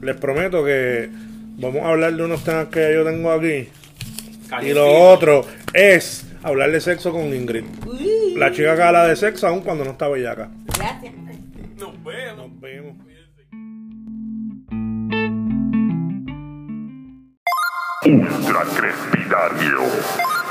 [0.02, 1.10] les prometo que
[1.58, 3.70] vamos a hablar de unos temas que yo tengo aquí.
[4.62, 7.66] Y lo otro es hablar de sexo con Ingrid.
[7.86, 10.50] Uy, La chica que habla de sexo aún cuando no está bellaca.
[10.78, 11.14] Gracias.
[11.78, 12.38] Nos vemos.
[12.38, 12.96] Nos vemos.
[18.06, 20.43] Ultra Crepidario.